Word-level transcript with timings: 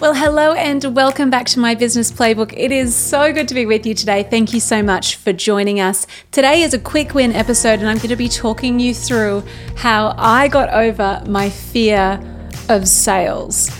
Well, 0.00 0.12
hello 0.12 0.54
and 0.54 0.96
welcome 0.96 1.30
back 1.30 1.46
to 1.46 1.60
my 1.60 1.76
business 1.76 2.10
playbook. 2.10 2.52
It 2.56 2.72
is 2.72 2.96
so 2.96 3.32
good 3.32 3.46
to 3.46 3.54
be 3.54 3.64
with 3.64 3.86
you 3.86 3.94
today. 3.94 4.24
Thank 4.24 4.52
you 4.52 4.58
so 4.58 4.82
much 4.82 5.16
for 5.16 5.32
joining 5.32 5.78
us. 5.80 6.08
Today 6.32 6.62
is 6.62 6.74
a 6.74 6.80
quick 6.80 7.14
win 7.14 7.32
episode, 7.32 7.78
and 7.78 7.88
I'm 7.88 7.98
going 7.98 8.08
to 8.08 8.16
be 8.16 8.28
talking 8.28 8.80
you 8.80 8.92
through 8.92 9.44
how 9.76 10.14
I 10.18 10.48
got 10.48 10.68
over 10.70 11.22
my 11.28 11.48
fear 11.48 12.20
of 12.68 12.88
sales. 12.88 13.70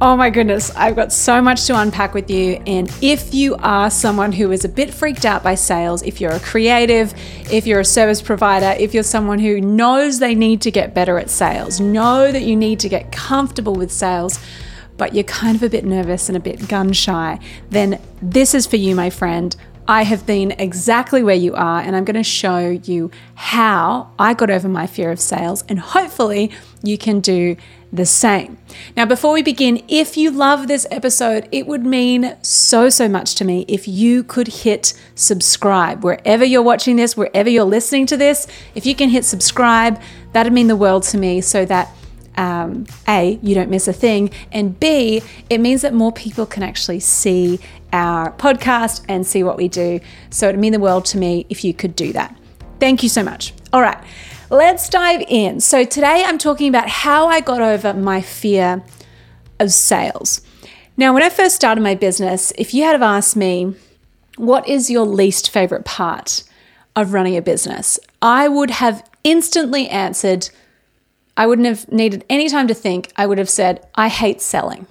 Oh 0.00 0.14
my 0.14 0.28
goodness, 0.28 0.70
I've 0.76 0.94
got 0.94 1.10
so 1.10 1.40
much 1.40 1.66
to 1.68 1.80
unpack 1.80 2.12
with 2.12 2.30
you. 2.30 2.62
And 2.66 2.92
if 3.00 3.32
you 3.32 3.56
are 3.56 3.88
someone 3.88 4.32
who 4.32 4.52
is 4.52 4.66
a 4.66 4.68
bit 4.68 4.92
freaked 4.92 5.24
out 5.24 5.42
by 5.42 5.54
sales, 5.54 6.02
if 6.02 6.20
you're 6.20 6.32
a 6.32 6.40
creative, 6.40 7.14
if 7.50 7.66
you're 7.66 7.80
a 7.80 7.84
service 7.84 8.20
provider, 8.20 8.78
if 8.78 8.92
you're 8.92 9.02
someone 9.02 9.38
who 9.38 9.60
knows 9.60 10.18
they 10.18 10.34
need 10.34 10.60
to 10.62 10.70
get 10.70 10.92
better 10.92 11.18
at 11.18 11.30
sales, 11.30 11.80
know 11.80 12.30
that 12.30 12.42
you 12.42 12.56
need 12.56 12.78
to 12.80 12.90
get 12.90 13.10
comfortable 13.10 13.74
with 13.74 13.90
sales, 13.90 14.38
but 15.02 15.14
you're 15.14 15.24
kind 15.24 15.56
of 15.56 15.64
a 15.64 15.68
bit 15.68 15.84
nervous 15.84 16.28
and 16.28 16.36
a 16.36 16.40
bit 16.40 16.68
gun 16.68 16.92
shy, 16.92 17.36
then 17.70 18.00
this 18.22 18.54
is 18.54 18.68
for 18.68 18.76
you, 18.76 18.94
my 18.94 19.10
friend. 19.10 19.56
I 19.88 20.04
have 20.04 20.24
been 20.26 20.52
exactly 20.60 21.24
where 21.24 21.34
you 21.34 21.56
are, 21.56 21.80
and 21.80 21.96
I'm 21.96 22.04
going 22.04 22.14
to 22.14 22.22
show 22.22 22.68
you 22.84 23.10
how 23.34 24.12
I 24.16 24.32
got 24.32 24.48
over 24.48 24.68
my 24.68 24.86
fear 24.86 25.10
of 25.10 25.18
sales, 25.18 25.64
and 25.68 25.80
hopefully, 25.80 26.52
you 26.84 26.96
can 26.96 27.18
do 27.18 27.56
the 27.92 28.06
same. 28.06 28.58
Now, 28.96 29.04
before 29.04 29.32
we 29.32 29.42
begin, 29.42 29.82
if 29.88 30.16
you 30.16 30.30
love 30.30 30.68
this 30.68 30.86
episode, 30.88 31.48
it 31.50 31.66
would 31.66 31.84
mean 31.84 32.36
so, 32.42 32.88
so 32.88 33.08
much 33.08 33.34
to 33.34 33.44
me 33.44 33.64
if 33.66 33.88
you 33.88 34.22
could 34.22 34.46
hit 34.46 34.94
subscribe 35.16 36.04
wherever 36.04 36.44
you're 36.44 36.62
watching 36.62 36.94
this, 36.94 37.16
wherever 37.16 37.50
you're 37.50 37.64
listening 37.64 38.06
to 38.06 38.16
this. 38.16 38.46
If 38.76 38.86
you 38.86 38.94
can 38.94 39.08
hit 39.08 39.24
subscribe, 39.24 40.00
that'd 40.32 40.52
mean 40.52 40.68
the 40.68 40.76
world 40.76 41.02
to 41.04 41.18
me 41.18 41.40
so 41.40 41.64
that 41.64 41.92
um, 42.36 42.86
A, 43.08 43.38
you 43.42 43.54
don't 43.54 43.70
miss 43.70 43.88
a 43.88 43.92
thing, 43.92 44.30
and 44.50 44.78
B, 44.78 45.22
it 45.50 45.58
means 45.58 45.82
that 45.82 45.94
more 45.94 46.12
people 46.12 46.46
can 46.46 46.62
actually 46.62 47.00
see 47.00 47.60
our 47.92 48.32
podcast 48.32 49.04
and 49.08 49.26
see 49.26 49.42
what 49.42 49.56
we 49.56 49.68
do. 49.68 50.00
So 50.30 50.48
it'd 50.48 50.60
mean 50.60 50.72
the 50.72 50.80
world 50.80 51.04
to 51.06 51.18
me 51.18 51.46
if 51.48 51.64
you 51.64 51.74
could 51.74 51.94
do 51.94 52.12
that. 52.14 52.36
Thank 52.80 53.02
you 53.02 53.08
so 53.08 53.22
much. 53.22 53.52
All 53.72 53.82
right, 53.82 54.02
let's 54.50 54.88
dive 54.88 55.22
in. 55.28 55.60
So 55.60 55.84
today 55.84 56.24
I'm 56.26 56.38
talking 56.38 56.68
about 56.68 56.88
how 56.88 57.28
I 57.28 57.40
got 57.40 57.60
over 57.60 57.94
my 57.94 58.20
fear 58.20 58.82
of 59.60 59.72
sales. 59.72 60.40
Now, 60.96 61.14
when 61.14 61.22
I 61.22 61.30
first 61.30 61.56
started 61.56 61.80
my 61.80 61.94
business, 61.94 62.52
if 62.58 62.74
you 62.74 62.84
had 62.84 62.92
have 62.92 63.02
asked 63.02 63.36
me, 63.36 63.74
what 64.36 64.68
is 64.68 64.90
your 64.90 65.06
least 65.06 65.50
favorite 65.50 65.84
part 65.84 66.44
of 66.96 67.12
running 67.12 67.36
a 67.36 67.42
business? 67.42 67.98
I 68.20 68.48
would 68.48 68.70
have 68.70 69.08
instantly 69.24 69.88
answered 69.88 70.50
I 71.36 71.46
wouldn't 71.46 71.66
have 71.66 71.90
needed 71.90 72.24
any 72.28 72.48
time 72.48 72.68
to 72.68 72.74
think. 72.74 73.10
I 73.16 73.26
would 73.26 73.38
have 73.38 73.50
said, 73.50 73.86
I 73.94 74.08
hate 74.08 74.40
selling. 74.40 74.86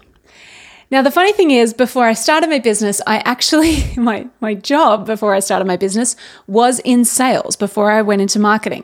Now, 0.90 1.02
the 1.02 1.12
funny 1.12 1.32
thing 1.32 1.52
is, 1.52 1.74
before 1.74 2.06
I 2.06 2.14
started 2.14 2.50
my 2.50 2.60
business, 2.60 3.00
I 3.08 3.20
actually, 3.20 3.84
my, 3.98 4.28
my 4.42 4.54
job 4.54 5.06
before 5.06 5.34
I 5.34 5.40
started 5.40 5.66
my 5.66 5.78
business 5.78 6.16
was 6.48 6.80
in 6.80 7.06
sales 7.06 7.56
before 7.56 7.92
I 7.92 8.02
went 8.02 8.22
into 8.22 8.40
marketing. 8.40 8.84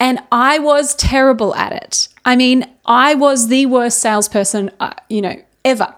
And 0.00 0.20
I 0.32 0.58
was 0.58 0.94
terrible 0.94 1.54
at 1.54 1.72
it. 1.72 2.08
I 2.24 2.36
mean, 2.36 2.68
I 2.84 3.14
was 3.14 3.48
the 3.48 3.66
worst 3.66 3.98
salesperson, 3.98 4.70
uh, 4.80 4.94
you 5.08 5.22
know, 5.22 5.36
ever. 5.64 5.94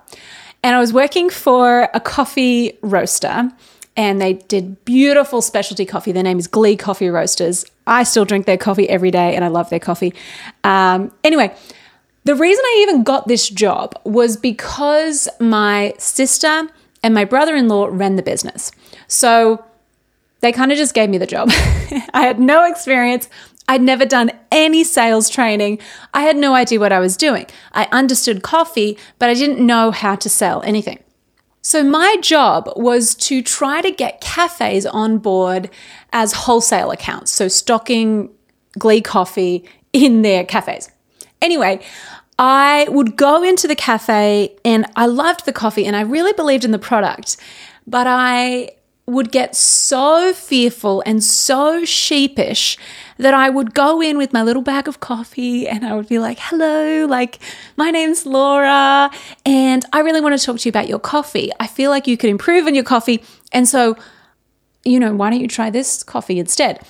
And 0.63 0.77
I 0.77 0.81
was 0.81 0.93
working 0.93 1.31
for 1.31 1.89
a 1.95 2.01
coffee 2.01 2.79
roaster 2.83 3.51
and 3.97 4.21
they 4.21 4.35
did 4.35 4.85
beautiful 4.85 5.43
specialty 5.43 5.85
coffee. 5.85 6.13
Their 6.13 6.23
name 6.23 6.39
is 6.39 6.47
Glee 6.47 6.77
Coffee 6.77 7.09
Roasters. 7.09 7.65
I 7.91 8.05
still 8.05 8.25
drink 8.25 8.47
their 8.47 8.57
coffee 8.57 8.89
every 8.89 9.11
day 9.11 9.35
and 9.35 9.45
I 9.45 9.49
love 9.49 9.69
their 9.69 9.81
coffee. 9.81 10.15
Um, 10.65 11.13
anyway, 11.25 11.55
the 12.25 12.37
reason 12.37 12.65
I 12.65 12.79
even 12.89 13.03
got 13.03 13.27
this 13.27 13.49
job 13.49 14.01
was 14.05 14.37
because 14.37 15.29
my 15.41 15.93
sister 15.99 16.69
and 17.03 17.13
my 17.13 17.25
brother 17.25 17.57
in 17.57 17.69
law 17.69 17.89
ran 17.91 18.17
the 18.17 18.23
business. 18.23 18.71
So 19.09 19.65
they 20.41 20.53
kind 20.53 20.71
of 20.71 20.79
just 20.79 20.95
gave 20.95 21.11
me 21.11 21.19
the 21.19 21.27
job. 21.27 21.51
I 22.15 22.23
had 22.23 22.39
no 22.39 22.65
experience. 22.65 23.29
I'd 23.69 23.83
never 23.83 24.07
done 24.07 24.31
any 24.51 24.85
sales 24.85 25.29
training. 25.29 25.81
I 26.15 26.23
had 26.23 26.37
no 26.37 26.55
idea 26.55 26.81
what 26.81 26.93
I 26.93 27.01
was 27.01 27.17
doing. 27.17 27.47
I 27.73 27.89
understood 27.93 28.43
coffee, 28.43 28.99
but 29.19 29.29
I 29.29 29.35
didn't 29.35 29.65
know 29.65 29.91
how 29.91 30.15
to 30.17 30.29
sell 30.29 30.63
anything. 30.63 30.99
So, 31.63 31.83
my 31.83 32.17
job 32.23 32.73
was 32.75 33.15
to 33.17 33.43
try 33.43 33.83
to 33.83 33.91
get 33.91 34.21
cafes 34.21 34.87
on 34.87 35.19
board 35.19 35.69
as 36.13 36.33
wholesale 36.33 36.91
accounts, 36.91 37.31
so 37.31 37.49
stocking 37.49 38.31
Glee 38.79 39.03
coffee 39.03 39.69
in 39.93 40.23
their 40.23 40.45
cafes. 40.45 40.91
Anyway, 41.43 41.81
I 42.39 42.87
would 42.89 43.17
go 43.17 43.43
into 43.43 43.69
the 43.69 43.75
cafe 43.75 44.57
and 44.65 44.87
I 44.97 45.07
loved 45.07 45.45
the 45.45 45.53
coffee 45.53 45.85
and 45.85 45.95
I 45.95 46.01
really 46.01 46.33
believed 46.33 46.65
in 46.65 46.71
the 46.71 46.79
product, 46.79 47.37
but 47.87 48.07
I 48.07 48.71
would 49.07 49.31
get 49.31 49.55
so 49.57 50.33
fearful 50.33 51.03
and 51.05 51.23
so 51.23 51.85
sheepish 51.85 52.79
that 53.21 53.35
I 53.35 53.51
would 53.51 53.75
go 53.75 54.01
in 54.01 54.19
with 54.19 54.33
my 54.33 54.43
little 54.43 54.63
bag 54.63 54.89
of 54.89 55.01
coffee 55.01 55.69
and 55.69 55.85
I 55.85 55.95
would 55.95 56.09
be 56.09 56.19
like, 56.19 56.39
hello, 56.41 57.07
like, 57.07 57.39
my 57.77 57.91
name's 57.91 58.27
Laura, 58.27 59.11
and 59.45 59.85
I 59.93 60.01
really 60.01 60.21
want 60.21 60.39
to 60.39 60.45
talk 60.45 60.59
to 60.59 60.69
you 60.69 60.71
about 60.71 60.89
your 60.89 60.99
coffee. 60.99 61.51
I 61.61 61.67
feel 61.67 61.91
like 61.91 62.07
you 62.07 62.17
could 62.17 62.31
improve 62.31 62.67
on 62.67 62.75
your 62.75 62.85
coffee. 62.85 63.23
And 63.53 63.69
so, 63.69 63.97
you 64.85 64.99
know, 64.99 65.15
why 65.15 65.31
don't 65.31 65.41
you 65.41 65.49
try 65.49 65.71
this 65.71 66.03
coffee 66.03 66.39
instead? 66.39 66.85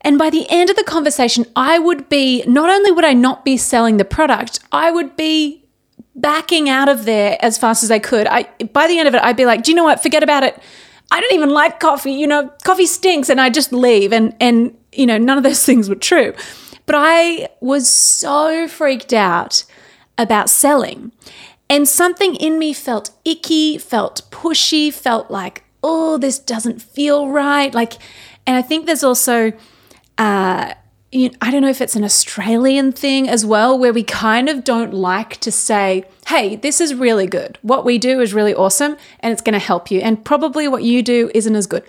And 0.00 0.18
by 0.18 0.30
the 0.30 0.46
end 0.48 0.70
of 0.70 0.76
the 0.76 0.84
conversation, 0.84 1.44
I 1.54 1.78
would 1.78 2.08
be 2.08 2.42
not 2.46 2.70
only 2.70 2.90
would 2.90 3.04
I 3.04 3.12
not 3.12 3.44
be 3.44 3.56
selling 3.56 3.98
the 3.98 4.04
product, 4.04 4.60
I 4.72 4.90
would 4.90 5.14
be 5.14 5.64
backing 6.14 6.68
out 6.68 6.88
of 6.88 7.04
there 7.04 7.36
as 7.40 7.58
fast 7.58 7.82
as 7.82 7.90
I 7.90 7.98
could. 7.98 8.26
I 8.26 8.44
by 8.72 8.86
the 8.86 8.98
end 8.98 9.08
of 9.08 9.14
it, 9.14 9.22
I'd 9.22 9.36
be 9.36 9.44
like, 9.44 9.62
"Do 9.62 9.70
you 9.70 9.76
know 9.76 9.84
what? 9.84 10.02
Forget 10.02 10.22
about 10.22 10.42
it. 10.42 10.58
I 11.10 11.20
don't 11.20 11.34
even 11.34 11.50
like 11.50 11.80
coffee. 11.80 12.12
You 12.12 12.26
know, 12.26 12.50
coffee 12.64 12.86
stinks," 12.86 13.28
and 13.28 13.40
I 13.40 13.50
just 13.50 13.72
leave. 13.72 14.10
And 14.12 14.34
and 14.40 14.74
you 14.92 15.06
know, 15.06 15.18
none 15.18 15.38
of 15.38 15.44
those 15.44 15.64
things 15.66 15.88
were 15.88 15.94
true. 15.94 16.34
But 16.86 16.96
I 16.98 17.48
was 17.60 17.88
so 17.88 18.66
freaked 18.66 19.12
out 19.12 19.64
about 20.18 20.50
selling. 20.50 21.12
And 21.68 21.86
something 21.86 22.34
in 22.34 22.58
me 22.58 22.72
felt 22.72 23.10
icky, 23.24 23.78
felt 23.78 24.28
pushy, 24.30 24.92
felt 24.92 25.30
like, 25.30 25.62
oh, 25.84 26.18
this 26.18 26.38
doesn't 26.38 26.82
feel 26.82 27.28
right. 27.28 27.72
Like, 27.72 27.94
and 28.46 28.56
I 28.56 28.62
think 28.62 28.86
there's 28.86 29.04
also, 29.04 29.52
uh, 30.18 30.74
you 31.12 31.28
know, 31.28 31.34
I 31.40 31.50
don't 31.50 31.62
know 31.62 31.68
if 31.68 31.80
it's 31.80 31.96
an 31.96 32.04
Australian 32.04 32.90
thing 32.92 33.28
as 33.28 33.46
well, 33.46 33.78
where 33.78 33.92
we 33.92 34.02
kind 34.02 34.48
of 34.48 34.64
don't 34.64 34.92
like 34.92 35.36
to 35.38 35.52
say, 35.52 36.04
hey, 36.26 36.56
this 36.56 36.80
is 36.80 36.94
really 36.94 37.26
good. 37.26 37.58
What 37.62 37.84
we 37.84 37.98
do 37.98 38.20
is 38.20 38.34
really 38.34 38.54
awesome 38.54 38.96
and 39.20 39.32
it's 39.32 39.42
going 39.42 39.52
to 39.52 39.58
help 39.60 39.90
you. 39.90 40.00
And 40.00 40.24
probably 40.24 40.66
what 40.68 40.82
you 40.82 41.02
do 41.02 41.30
isn't 41.34 41.54
as 41.54 41.66
good. 41.66 41.84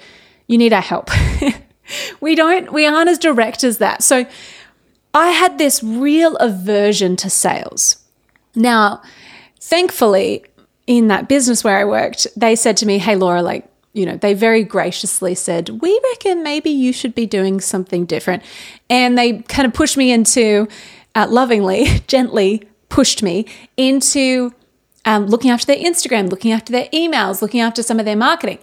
You 0.48 0.58
need 0.58 0.74
our 0.74 0.82
help. 0.82 1.10
we 2.22 2.36
don't, 2.36 2.72
we 2.72 2.86
aren't 2.86 3.10
as 3.10 3.18
direct 3.18 3.64
as 3.64 3.78
that. 3.80 4.04
So 4.04 4.26
I 5.14 5.30
had 5.30 5.58
this 5.58 5.84
real 5.84 6.36
aversion 6.38 7.16
to 7.18 7.30
sales. 7.30 7.98
Now, 8.56 9.02
thankfully, 9.60 10.46
in 10.88 11.08
that 11.08 11.28
business 11.28 11.64
where 11.64 11.78
I 11.78 11.86
worked, 11.86 12.28
they 12.36 12.56
said 12.56 12.78
to 12.78 12.86
me, 12.86 12.98
Hey, 12.98 13.16
Laura, 13.16 13.42
like, 13.42 13.68
you 13.94 14.06
know, 14.06 14.16
they 14.16 14.34
very 14.34 14.64
graciously 14.64 15.36
said, 15.36 15.70
We 15.82 16.00
reckon 16.12 16.44
maybe 16.44 16.70
you 16.70 16.94
should 16.94 17.14
be 17.14 17.26
doing 17.26 17.60
something 17.60 18.06
different. 18.06 18.44
And 18.90 19.18
they 19.18 19.40
kind 19.44 19.66
of 19.66 19.74
pushed 19.74 19.98
me 19.98 20.12
into, 20.12 20.68
uh, 21.16 21.28
lovingly, 21.30 21.86
gently 22.08 22.64
pushed 22.90 23.24
me 23.24 23.46
into 23.78 24.54
um, 25.06 25.28
looking 25.28 25.50
after 25.50 25.66
their 25.66 25.78
Instagram, 25.78 26.30
looking 26.30 26.52
after 26.52 26.72
their 26.72 26.88
emails, 26.94 27.42
looking 27.42 27.62
after 27.62 27.82
some 27.82 28.00
of 28.00 28.06
their 28.06 28.16
marketing. 28.16 28.60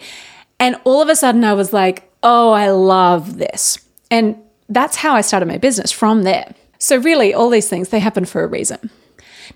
And 0.61 0.77
all 0.85 1.03
of 1.03 1.09
a 1.09 1.17
sudden, 1.17 1.45
I 1.45 1.53
was 1.53 1.73
like, 1.73 2.08
oh, 2.23 2.51
I 2.53 2.71
love 2.71 3.39
this. 3.39 3.79
And 4.11 4.37
that's 4.69 4.97
how 4.97 5.15
I 5.15 5.21
started 5.21 5.47
my 5.47 5.59
business 5.59 5.93
from 5.93 6.23
there. 6.23 6.55
So, 6.79 6.97
really, 6.97 7.35
all 7.35 7.51
these 7.51 7.69
things, 7.69 7.89
they 7.89 8.01
happen 8.01 8.25
for 8.25 8.43
a 8.43 8.47
reason. 8.47 8.91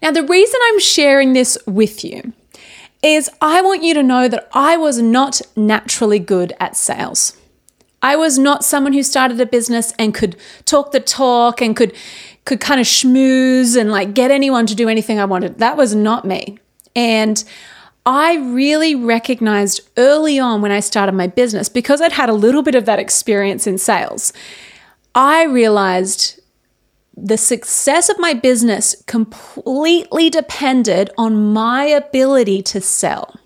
Now, 0.01 0.11
the 0.11 0.25
reason 0.25 0.61
I'm 0.65 0.81
sharing 0.81 1.33
this 1.33 1.57
with 1.67 2.05
you 2.05 2.33
is 3.03 3.31
I 3.41 3.63
want 3.63 3.83
you 3.83 3.95
to 3.95 4.03
know 4.03 4.29
that 4.29 4.49
I 4.53 4.77
was 4.77 5.01
not 5.01 5.41
naturally 5.57 6.19
good 6.19 6.53
at 6.59 6.77
sales. 6.77 7.37
I 8.01 8.17
was 8.17 8.39
not 8.39 8.65
someone 8.65 8.93
who 8.93 9.03
started 9.03 9.41
a 9.41 9.47
business 9.47 9.93
and 9.99 10.13
could 10.13 10.37
talk 10.65 10.91
the 10.91 11.01
talk 11.01 11.61
and 11.61 11.77
could 11.77 11.95
could 12.45 12.61
kind 12.61 12.81
of 12.81 12.87
schmooze 12.87 13.77
and 13.77 13.93
like 13.93 14.15
get 14.15 14.33
anyone 14.33 14.67
to 14.67 14.75
do 14.75 14.89
anything 14.89 15.21
I 15.21 15.25
wanted. 15.25 15.59
That 15.59 15.77
was 15.77 15.95
not 15.95 16.25
me. 16.25 16.59
And 16.97 17.43
I 18.05 18.37
really 18.37 18.95
recognized 18.95 19.81
early 19.97 20.39
on 20.39 20.61
when 20.61 20.73
I 20.73 20.81
started 20.81 21.13
my 21.13 21.29
business, 21.29 21.69
because 21.69 22.01
I'd 22.01 22.13
had 22.13 22.29
a 22.29 22.35
little 22.35 22.63
bit 22.63 22.75
of 22.75 22.85
that 22.87 22.99
experience 22.99 23.67
in 23.67 23.79
sales, 23.79 24.33
I 25.15 25.45
realized 25.45 26.41
the 27.17 27.37
success 27.37 28.09
of 28.09 28.19
my 28.19 28.33
business 28.35 28.97
completely 29.07 30.31
depended 30.31 31.11
on 31.17 31.53
my 31.53 31.85
ability 31.85 32.63
to 32.63 32.81
sell. 32.81 33.39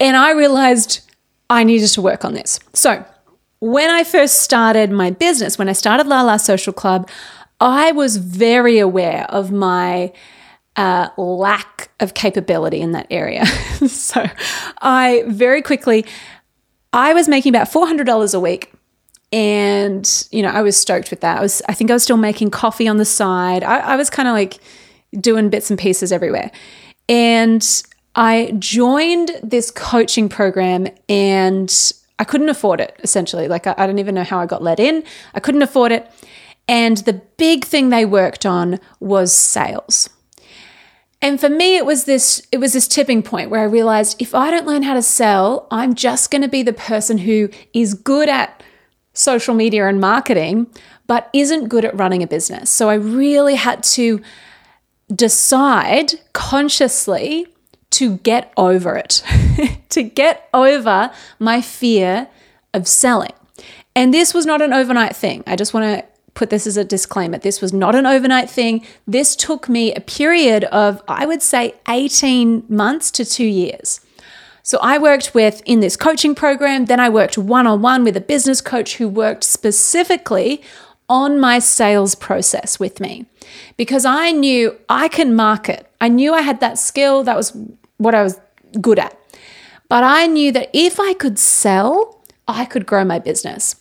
And 0.00 0.16
I 0.16 0.32
realized 0.32 1.00
I 1.48 1.64
needed 1.64 1.88
to 1.88 2.02
work 2.02 2.24
on 2.24 2.34
this. 2.34 2.60
So, 2.74 3.04
when 3.60 3.90
I 3.90 4.04
first 4.04 4.40
started 4.40 4.90
my 4.90 5.10
business, 5.10 5.58
when 5.58 5.68
I 5.68 5.72
started 5.72 6.06
La 6.06 6.22
La 6.22 6.36
Social 6.36 6.72
Club, 6.72 7.08
I 7.60 7.90
was 7.92 8.16
very 8.16 8.78
aware 8.78 9.26
of 9.30 9.50
my 9.50 10.12
uh, 10.78 11.10
lack 11.16 11.90
of 11.98 12.14
capability 12.14 12.80
in 12.80 12.92
that 12.92 13.08
area. 13.10 13.44
so 13.88 14.24
I 14.80 15.24
very 15.26 15.60
quickly, 15.60 16.06
I 16.92 17.12
was 17.12 17.28
making 17.28 17.54
about 17.54 17.68
$400 17.68 18.34
a 18.34 18.40
week. 18.40 18.72
And, 19.30 20.26
you 20.30 20.40
know, 20.40 20.48
I 20.48 20.62
was 20.62 20.76
stoked 20.76 21.10
with 21.10 21.20
that. 21.20 21.38
I 21.38 21.42
was, 21.42 21.60
I 21.68 21.74
think 21.74 21.90
I 21.90 21.94
was 21.94 22.04
still 22.04 22.16
making 22.16 22.50
coffee 22.50 22.88
on 22.88 22.96
the 22.96 23.04
side. 23.04 23.62
I, 23.62 23.80
I 23.80 23.96
was 23.96 24.08
kind 24.08 24.28
of 24.28 24.32
like 24.32 24.58
doing 25.20 25.50
bits 25.50 25.68
and 25.68 25.78
pieces 25.78 26.12
everywhere. 26.12 26.50
And 27.08 27.82
I 28.14 28.54
joined 28.58 29.32
this 29.42 29.70
coaching 29.72 30.28
program 30.28 30.86
and 31.08 31.92
I 32.20 32.24
couldn't 32.24 32.48
afford 32.48 32.80
it, 32.80 32.98
essentially. 33.02 33.48
Like, 33.48 33.66
I, 33.66 33.74
I 33.76 33.86
don't 33.86 33.98
even 33.98 34.14
know 34.14 34.24
how 34.24 34.38
I 34.38 34.46
got 34.46 34.62
let 34.62 34.78
in. 34.78 35.02
I 35.34 35.40
couldn't 35.40 35.62
afford 35.62 35.90
it. 35.90 36.08
And 36.68 36.98
the 36.98 37.14
big 37.36 37.64
thing 37.64 37.90
they 37.90 38.04
worked 38.04 38.46
on 38.46 38.78
was 39.00 39.32
sales. 39.32 40.08
And 41.20 41.40
for 41.40 41.48
me, 41.48 41.76
it 41.76 41.84
was 41.84 42.04
this 42.04 42.46
it 42.52 42.58
was 42.58 42.72
this 42.72 42.86
tipping 42.86 43.22
point 43.22 43.50
where 43.50 43.60
I 43.60 43.64
realized 43.64 44.20
if 44.22 44.34
I 44.34 44.50
don't 44.50 44.66
learn 44.66 44.82
how 44.82 44.94
to 44.94 45.02
sell, 45.02 45.66
I'm 45.70 45.94
just 45.94 46.30
going 46.30 46.42
to 46.42 46.48
be 46.48 46.62
the 46.62 46.72
person 46.72 47.18
who 47.18 47.48
is 47.72 47.94
good 47.94 48.28
at 48.28 48.62
social 49.14 49.54
media 49.54 49.88
and 49.88 50.00
marketing, 50.00 50.68
but 51.08 51.28
isn't 51.32 51.68
good 51.68 51.84
at 51.84 51.96
running 51.96 52.22
a 52.22 52.26
business. 52.26 52.70
So 52.70 52.88
I 52.88 52.94
really 52.94 53.56
had 53.56 53.82
to 53.84 54.20
decide 55.12 56.12
consciously 56.34 57.46
to 57.90 58.18
get 58.18 58.52
over 58.56 58.94
it, 58.96 59.24
to 59.88 60.02
get 60.02 60.48
over 60.54 61.10
my 61.40 61.60
fear 61.60 62.28
of 62.74 62.86
selling. 62.86 63.32
And 63.96 64.14
this 64.14 64.32
was 64.32 64.46
not 64.46 64.62
an 64.62 64.72
overnight 64.72 65.16
thing. 65.16 65.42
I 65.46 65.56
just 65.56 65.74
want 65.74 65.84
to 65.84 66.04
put 66.38 66.50
this 66.50 66.68
as 66.68 66.76
a 66.76 66.84
disclaimer. 66.84 67.36
This 67.36 67.60
was 67.60 67.72
not 67.72 67.96
an 67.96 68.06
overnight 68.06 68.48
thing. 68.48 68.86
This 69.08 69.34
took 69.34 69.68
me 69.68 69.92
a 69.92 70.00
period 70.00 70.64
of, 70.64 71.02
I 71.08 71.26
would 71.26 71.42
say, 71.42 71.74
18 71.88 72.62
months 72.68 73.10
to 73.12 73.24
two 73.24 73.44
years. 73.44 74.00
So 74.62 74.78
I 74.80 74.98
worked 74.98 75.34
with 75.34 75.62
in 75.66 75.80
this 75.80 75.96
coaching 75.96 76.36
program, 76.36 76.84
then 76.84 77.00
I 77.00 77.08
worked 77.08 77.36
one 77.36 77.66
on 77.66 77.82
one 77.82 78.04
with 78.04 78.16
a 78.16 78.20
business 78.20 78.60
coach 78.60 78.96
who 78.96 79.08
worked 79.08 79.42
specifically 79.42 80.62
on 81.08 81.40
my 81.40 81.58
sales 81.58 82.14
process 82.14 82.78
with 82.78 83.00
me 83.00 83.26
because 83.76 84.04
I 84.04 84.30
knew 84.30 84.78
I 84.88 85.08
can 85.08 85.34
market. 85.34 85.90
I 86.00 86.08
knew 86.08 86.34
I 86.34 86.42
had 86.42 86.60
that 86.60 86.78
skill, 86.78 87.24
that 87.24 87.36
was 87.36 87.56
what 87.96 88.14
I 88.14 88.22
was 88.22 88.38
good 88.80 89.00
at. 89.00 89.18
But 89.88 90.04
I 90.04 90.26
knew 90.26 90.52
that 90.52 90.70
if 90.72 91.00
I 91.00 91.14
could 91.14 91.38
sell, 91.38 92.22
I 92.46 92.64
could 92.64 92.86
grow 92.86 93.04
my 93.04 93.18
business. 93.18 93.74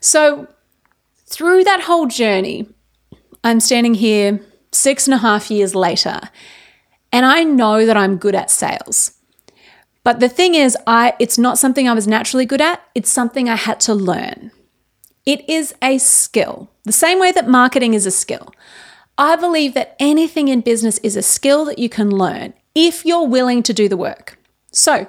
So 0.00 0.48
through 1.26 1.64
that 1.64 1.82
whole 1.82 2.06
journey, 2.06 2.68
I'm 3.42 3.60
standing 3.60 3.94
here 3.94 4.40
six 4.72 5.06
and 5.06 5.14
a 5.14 5.18
half 5.18 5.50
years 5.50 5.74
later, 5.74 6.20
and 7.12 7.24
I 7.24 7.44
know 7.44 7.86
that 7.86 7.96
I'm 7.96 8.16
good 8.16 8.34
at 8.34 8.50
sales. 8.50 9.12
But 10.02 10.20
the 10.20 10.28
thing 10.28 10.54
is, 10.54 10.76
I 10.86 11.14
it's 11.18 11.38
not 11.38 11.58
something 11.58 11.88
I 11.88 11.94
was 11.94 12.06
naturally 12.06 12.46
good 12.46 12.60
at, 12.60 12.82
it's 12.94 13.12
something 13.12 13.48
I 13.48 13.56
had 13.56 13.80
to 13.80 13.94
learn. 13.94 14.50
It 15.24 15.48
is 15.48 15.74
a 15.82 15.98
skill, 15.98 16.70
the 16.84 16.92
same 16.92 17.18
way 17.18 17.32
that 17.32 17.48
marketing 17.48 17.94
is 17.94 18.04
a 18.06 18.10
skill. 18.10 18.52
I 19.16 19.36
believe 19.36 19.74
that 19.74 19.96
anything 20.00 20.48
in 20.48 20.60
business 20.60 20.98
is 20.98 21.16
a 21.16 21.22
skill 21.22 21.64
that 21.66 21.78
you 21.78 21.88
can 21.88 22.10
learn 22.10 22.52
if 22.74 23.06
you're 23.06 23.26
willing 23.26 23.62
to 23.62 23.72
do 23.72 23.88
the 23.88 23.96
work. 23.96 24.38
So, 24.72 25.06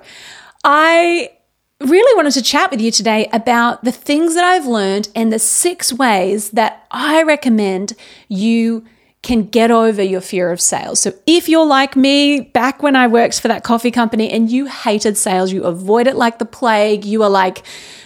I 0.63 1.31
really 1.81 2.15
wanted 2.15 2.31
to 2.33 2.41
chat 2.41 2.71
with 2.71 2.81
you 2.81 2.91
today 2.91 3.27
about 3.33 3.83
the 3.83 3.91
things 3.91 4.35
that 4.35 4.43
I've 4.43 4.65
learned 4.65 5.09
and 5.15 5.31
the 5.31 5.39
six 5.39 5.91
ways 5.91 6.51
that 6.51 6.85
I 6.91 7.23
recommend 7.23 7.93
you 8.27 8.85
can 9.21 9.43
get 9.43 9.71
over 9.71 10.03
your 10.03 10.21
fear 10.21 10.51
of 10.51 10.61
sales. 10.61 10.99
So, 10.99 11.11
if 11.25 11.49
you're 11.49 11.65
like 11.65 11.95
me 11.95 12.41
back 12.41 12.83
when 12.83 12.95
I 12.95 13.07
worked 13.07 13.41
for 13.41 13.47
that 13.47 13.63
coffee 13.63 13.91
company 13.91 14.29
and 14.31 14.51
you 14.51 14.67
hated 14.67 15.17
sales, 15.17 15.51
you 15.51 15.63
avoid 15.63 16.07
it 16.07 16.15
like 16.15 16.37
the 16.37 16.45
plague, 16.45 17.03
you 17.03 17.23
are 17.23 17.29
like, 17.29 17.63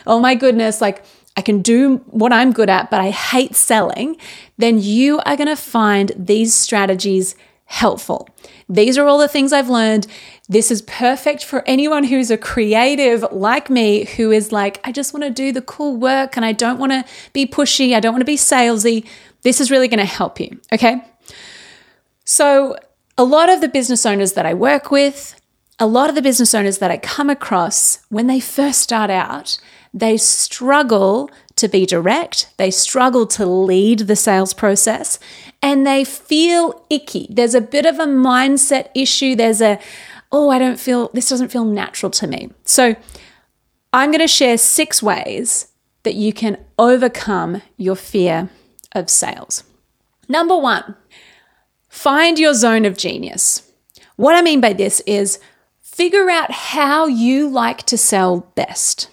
oh 0.08 0.20
my 0.20 0.34
goodness, 0.34 0.80
like 0.80 1.04
I 1.36 1.42
can 1.42 1.62
do 1.62 1.98
what 2.08 2.34
I'm 2.34 2.54
good 2.54 2.70
at, 2.70 2.90
but 2.90 3.02
I 3.02 3.12
hate 3.12 3.56
selling, 3.56 4.16
then 4.58 4.80
you 4.80 5.20
are 5.20 5.36
going 5.36 5.48
to 5.48 5.56
find 5.56 6.12
these 6.18 6.54
strategies 6.54 7.36
helpful. 7.70 8.28
These 8.68 8.98
are 8.98 9.08
all 9.08 9.20
the 9.20 9.28
things 9.28 9.54
I've 9.54 9.70
learned. 9.70 10.08
This 10.50 10.72
is 10.72 10.82
perfect 10.82 11.46
for 11.46 11.64
anyone 11.68 12.04
who's 12.04 12.32
a 12.32 12.38
creative 12.38 13.24
like 13.32 13.70
me, 13.70 14.06
who 14.06 14.32
is 14.32 14.52
like, 14.52 14.82
I 14.84 14.92
just 14.92 15.14
want 15.14 15.24
to 15.24 15.30
do 15.30 15.52
the 15.52 15.62
cool 15.62 15.96
work 15.96 16.36
and 16.36 16.44
I 16.44 16.52
don't 16.52 16.80
want 16.80 16.92
to 16.94 17.06
be 17.32 17.46
pushy. 17.46 17.94
I 17.94 18.00
don't 18.00 18.12
want 18.12 18.22
to 18.22 18.26
be 18.26 18.38
salesy. 18.38 19.08
This 19.44 19.62
is 19.62 19.70
really 19.70 19.88
going 19.88 20.00
to 20.00 20.06
help 20.06 20.40
you. 20.40 20.60
Okay. 20.74 21.00
So, 22.26 22.76
a 23.20 23.24
lot 23.24 23.50
of 23.50 23.62
the 23.62 23.68
business 23.68 24.04
owners 24.04 24.34
that 24.34 24.48
I 24.48 24.54
work 24.56 24.90
with, 24.90 25.40
a 25.78 25.86
lot 25.86 26.10
of 26.10 26.16
the 26.16 26.22
business 26.24 26.56
owners 26.56 26.80
that 26.80 26.90
I 26.90 26.98
come 26.98 27.30
across, 27.30 28.00
when 28.10 28.26
they 28.26 28.40
first 28.40 28.80
start 28.80 29.12
out, 29.12 29.60
they 29.94 30.18
struggle 30.18 31.30
to 31.60 31.68
be 31.68 31.86
direct, 31.86 32.50
they 32.58 32.72
struggle 32.72 33.26
to 33.28 33.46
lead 33.46 34.00
the 34.00 34.16
sales 34.16 34.54
process, 34.54 35.20
and 35.62 35.86
they 35.86 36.04
feel 36.04 36.86
icky. 36.90 37.28
There's 37.30 37.56
a 37.56 37.62
bit 37.62 37.86
of 37.86 38.00
a 38.00 38.06
mindset 38.06 38.90
issue. 38.96 39.36
There's 39.36 39.62
a, 39.62 39.80
oh, 40.32 40.50
I 40.50 40.60
don't 40.60 40.80
feel, 40.80 41.10
this 41.14 41.30
doesn't 41.30 41.52
feel 41.52 41.66
natural 41.66 42.10
to 42.12 42.28
me. 42.28 42.50
So 42.66 42.96
I'm 43.94 44.12
going 44.12 44.22
to 44.22 44.28
share 44.28 44.58
six 44.58 45.04
ways 45.04 45.68
that 46.04 46.16
you 46.16 46.32
can 46.32 46.58
overcome 46.78 47.62
your 47.78 47.96
fear 47.96 48.50
of 48.94 49.10
sales. 49.10 49.64
Number 50.28 50.58
one, 50.58 50.96
find 51.90 52.40
your 52.40 52.54
zone 52.54 52.86
of 52.86 52.98
genius. 52.98 53.72
What 54.16 54.36
I 54.36 54.42
mean 54.42 54.62
by 54.62 54.74
this 54.74 55.02
is 55.02 55.40
figure 55.82 56.30
out 56.30 56.52
how 56.52 57.08
you 57.08 57.50
like 57.50 57.84
to 57.88 57.98
sell 57.98 58.52
best. 58.56 59.10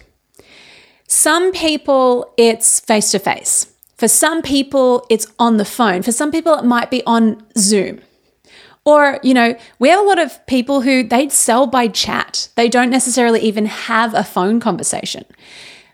Some 1.09 1.53
people, 1.53 2.33
it's 2.37 2.81
face 2.81 3.11
to 3.13 3.19
face. 3.19 3.73
For 3.97 4.09
some 4.09 4.43
people, 4.43 5.07
it's 5.09 5.27
on 5.39 5.57
the 5.57 5.65
phone. 5.65 6.03
For 6.03 6.13
some 6.13 6.31
people, 6.31 6.55
it 6.55 6.65
might 6.65 6.91
be 6.91 7.03
on 7.07 7.43
Zoom. 7.57 8.01
Or, 8.85 9.19
you 9.23 9.35
know, 9.35 9.57
we 9.79 9.89
have 9.89 9.99
a 9.99 10.07
lot 10.07 10.19
of 10.19 10.45
people 10.47 10.83
who 10.83 11.03
they 11.03 11.29
sell 11.29 11.67
by 11.67 11.89
chat. 11.89 12.49
They 12.55 12.69
don't 12.69 12.91
necessarily 12.91 13.41
even 13.41 13.67
have 13.67 14.15
a 14.15 14.23
phone 14.23 14.61
conversation. 14.61 15.25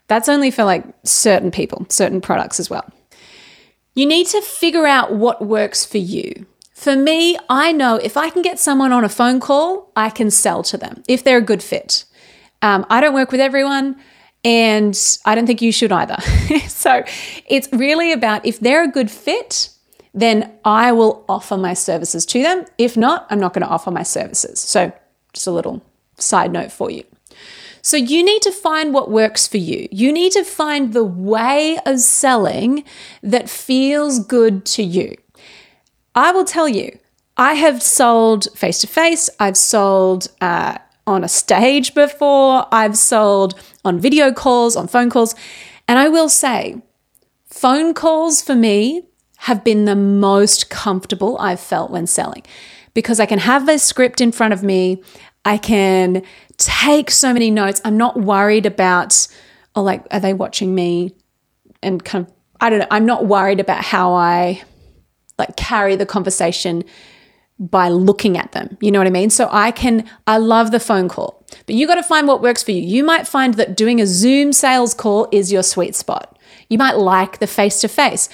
That's 0.09 0.29
only 0.29 0.51
for 0.51 0.65
like 0.65 0.85
certain 1.05 1.51
people, 1.51 1.87
certain 1.89 2.21
products 2.21 2.61
as 2.61 2.69
well. 2.69 2.85
You 3.95 4.05
need 4.07 4.27
to 4.29 4.43
figure 4.43 4.87
out 4.87 5.15
what 5.15 5.47
works 5.47 5.85
for 5.85 5.99
you. 5.99 6.47
For 6.75 6.97
me, 6.97 7.39
I 7.49 7.73
know 7.73 7.97
if 7.97 8.17
I 8.17 8.29
can 8.29 8.43
get 8.43 8.59
someone 8.59 8.93
on 8.93 9.05
a 9.05 9.09
phone 9.09 9.41
call, 9.41 9.93
I 9.95 10.11
can 10.11 10.31
sell 10.31 10.63
to 10.65 10.77
them 10.77 11.03
if 11.07 11.23
they're 11.23 11.39
a 11.39 11.43
good 11.43 11.63
fit. 11.63 12.05
Um, 12.61 12.85
I 12.91 13.01
don't 13.01 13.15
work 13.15 13.31
with 13.31 13.41
everyone. 13.41 13.97
And 14.45 14.99
I 15.25 15.35
don't 15.35 15.47
think 15.47 15.63
you 15.63 15.73
should 15.73 15.93
either. 15.93 16.21
so 16.69 17.05
it's 17.47 17.69
really 17.73 18.13
about 18.13 18.45
if 18.45 18.59
they're 18.61 18.85
a 18.85 18.91
good 18.91 19.11
fit, 19.11 19.71
then 20.15 20.53
I 20.65 20.93
will 20.93 21.25
offer 21.29 21.57
my 21.57 21.75
services 21.75 22.27
to 22.27 22.43
them. 22.43 22.65
If 22.77 22.97
not, 22.97 23.27
I'm 23.31 23.41
not 23.41 23.55
going 23.55 23.65
to 23.67 23.73
offer 23.73 23.91
my 23.91 24.03
services. 24.03 24.61
So 24.61 24.93
just 25.33 25.47
a 25.47 25.53
little 25.53 25.83
side 26.19 26.53
note 26.53 26.73
for 26.73 26.91
you. 26.91 27.05
So 27.83 27.97
you 27.97 28.25
need 28.25 28.43
to 28.43 28.53
find 28.53 28.95
what 28.95 29.11
works 29.11 29.49
for 29.49 29.57
you. 29.57 29.89
You 29.91 30.13
need 30.13 30.33
to 30.33 30.45
find 30.45 30.93
the 30.93 31.05
way 31.05 31.79
of 31.85 31.99
selling 31.99 32.85
that 33.23 33.51
feels 33.51 34.21
good 34.21 34.65
to 34.67 34.85
you. 34.85 35.17
I 36.15 36.31
will 36.31 36.45
tell 36.45 36.69
you, 36.69 36.99
I 37.37 37.55
have 37.55 37.83
sold 37.83 38.47
face 38.55 38.81
to 38.83 38.87
face, 38.87 39.29
I've 39.41 39.57
sold 39.57 40.29
uh, 40.41 40.79
on 41.07 41.25
a 41.25 41.29
stage 41.29 41.95
before, 41.95 42.67
I've 42.71 42.97
sold 42.97 43.55
on 43.85 43.99
video 43.99 44.33
calls, 44.33 44.77
on 44.77 44.89
phone 44.89 45.11
calls. 45.11 45.35
And 45.89 45.99
I 45.99 46.09
will 46.09 46.29
say, 46.29 46.81
phone 47.47 47.95
calls 47.95 48.41
for 48.43 48.55
me 48.55 49.03
have 49.39 49.65
been 49.65 49.85
the 49.85 49.97
most 49.97 50.71
comfortable 50.71 51.37
I've 51.39 51.61
felt 51.61 51.91
when 51.91 52.07
selling 52.07 52.45
because 52.95 53.19
I 53.19 53.27
can 53.27 53.39
have 53.39 53.69
a 53.69 53.79
script 53.79 54.21
in 54.21 54.33
front 54.33 54.53
of 54.53 54.63
me. 54.63 55.03
I 55.45 55.59
can 55.59 56.23
take 56.57 57.11
so 57.11 57.33
many 57.33 57.51
notes. 57.51 57.81
I'm 57.85 57.97
not 57.97 58.21
worried 58.21 58.67
about, 58.67 59.27
oh, 59.75 59.83
like, 59.83 60.07
are 60.11 60.21
they 60.21 60.33
watching 60.35 60.75
me? 60.75 61.17
And 61.83 62.05
kind 62.05 62.27
of, 62.27 62.33
I 62.61 62.71
don't 62.71 62.79
know, 62.79 62.87
I'm 62.91 63.07
not 63.07 63.27
worried 63.27 63.59
about 63.59 63.83
how 63.83 64.15
I 64.15 64.63
like 65.39 65.57
carry 65.57 65.97
the 65.97 66.07
conversation 66.07 66.85
by 67.71 67.89
looking 67.89 68.37
at 68.37 68.53
them. 68.53 68.77
You 68.81 68.91
know 68.91 68.99
what 68.99 69.07
I 69.07 69.11
mean? 69.11 69.31
So 69.31 69.49
I 69.51 69.71
can, 69.71 70.09
I 70.27 70.39
love 70.39 70.73
the 70.73 70.81
phone 70.81 71.09
call, 71.09 71.45
but 71.67 71.75
you 71.77 71.87
got 71.87 71.95
to 71.95 72.03
find 72.03 72.27
what 72.27 72.43
works 72.43 72.63
for 72.63 72.73
you. 72.73 72.83
You 72.83 73.05
might 73.05 73.29
find 73.29 73.55
that 73.55 73.77
doing 73.77 74.01
a 74.01 74.07
Zoom 74.07 74.53
sales 74.53 74.95
call 74.95 75.29
is 75.31 75.53
your 75.53 75.63
sweet 75.63 75.95
spot. 75.95 76.39
You 76.69 76.79
might 76.79 76.97
like 76.97 77.39
the 77.39 77.47
face 77.47 77.81
to 77.83 77.89
face. 77.89 78.29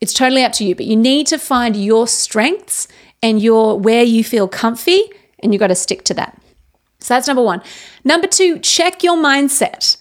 It's 0.00 0.12
totally 0.12 0.44
up 0.44 0.52
to 0.52 0.64
you, 0.64 0.76
but 0.76 0.86
you 0.86 0.96
need 0.96 1.26
to 1.26 1.38
find 1.38 1.74
your 1.74 2.06
strengths 2.06 2.86
and 3.20 3.42
your 3.42 3.76
where 3.78 4.04
you 4.04 4.22
feel 4.22 4.46
comfy, 4.46 5.00
and 5.40 5.52
you 5.52 5.58
got 5.58 5.68
to 5.68 5.74
stick 5.74 6.04
to 6.04 6.14
that. 6.14 6.40
So 7.00 7.14
that's 7.14 7.26
number 7.26 7.42
one. 7.42 7.62
Number 8.04 8.28
two, 8.28 8.60
check 8.60 9.02
your 9.02 9.16
mindset. 9.16 9.96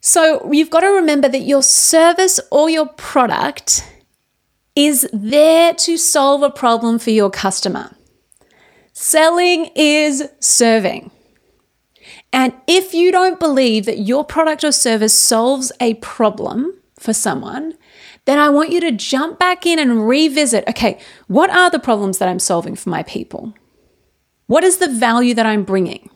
So 0.00 0.52
you've 0.52 0.70
got 0.70 0.80
to 0.80 0.88
remember 0.88 1.28
that 1.28 1.40
your 1.40 1.62
service 1.64 2.38
or 2.52 2.70
your 2.70 2.86
product 2.86 3.84
is 4.78 5.08
there 5.12 5.74
to 5.74 5.96
solve 5.96 6.44
a 6.44 6.50
problem 6.50 7.00
for 7.00 7.10
your 7.10 7.30
customer. 7.30 7.90
Selling 8.92 9.70
is 9.74 10.28
serving. 10.38 11.10
And 12.32 12.52
if 12.68 12.94
you 12.94 13.10
don't 13.10 13.40
believe 13.40 13.86
that 13.86 13.98
your 13.98 14.24
product 14.24 14.62
or 14.62 14.70
service 14.70 15.12
solves 15.12 15.72
a 15.80 15.94
problem 15.94 16.80
for 16.96 17.12
someone, 17.12 17.74
then 18.26 18.38
I 18.38 18.50
want 18.50 18.70
you 18.70 18.80
to 18.82 18.92
jump 18.92 19.36
back 19.40 19.66
in 19.66 19.80
and 19.80 20.06
revisit 20.06 20.62
okay, 20.68 21.00
what 21.26 21.50
are 21.50 21.70
the 21.70 21.80
problems 21.80 22.18
that 22.18 22.28
I'm 22.28 22.38
solving 22.38 22.76
for 22.76 22.88
my 22.88 23.02
people? 23.02 23.54
What 24.46 24.62
is 24.62 24.76
the 24.76 24.88
value 24.88 25.34
that 25.34 25.44
I'm 25.46 25.64
bringing? 25.64 26.08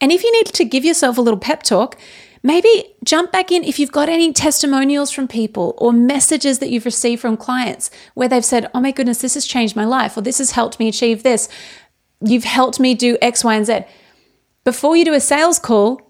And 0.00 0.10
if 0.10 0.24
you 0.24 0.32
need 0.32 0.46
to 0.46 0.64
give 0.64 0.84
yourself 0.84 1.16
a 1.16 1.20
little 1.20 1.38
pep 1.38 1.62
talk, 1.62 1.96
maybe 2.42 2.94
jump 3.04 3.32
back 3.32 3.50
in 3.50 3.64
if 3.64 3.78
you've 3.78 3.92
got 3.92 4.08
any 4.08 4.32
testimonials 4.32 5.10
from 5.10 5.28
people 5.28 5.74
or 5.78 5.92
messages 5.92 6.58
that 6.58 6.70
you've 6.70 6.84
received 6.84 7.20
from 7.20 7.36
clients 7.36 7.90
where 8.14 8.28
they've 8.28 8.44
said, 8.44 8.70
Oh 8.74 8.80
my 8.80 8.90
goodness, 8.90 9.20
this 9.20 9.34
has 9.34 9.46
changed 9.46 9.76
my 9.76 9.84
life, 9.84 10.16
or 10.16 10.20
this 10.20 10.38
has 10.38 10.52
helped 10.52 10.78
me 10.78 10.88
achieve 10.88 11.22
this. 11.22 11.48
You've 12.20 12.44
helped 12.44 12.80
me 12.80 12.94
do 12.94 13.16
X, 13.22 13.44
Y, 13.44 13.54
and 13.54 13.66
Z. 13.66 13.80
Before 14.64 14.96
you 14.96 15.04
do 15.04 15.14
a 15.14 15.20
sales 15.20 15.58
call, 15.58 16.08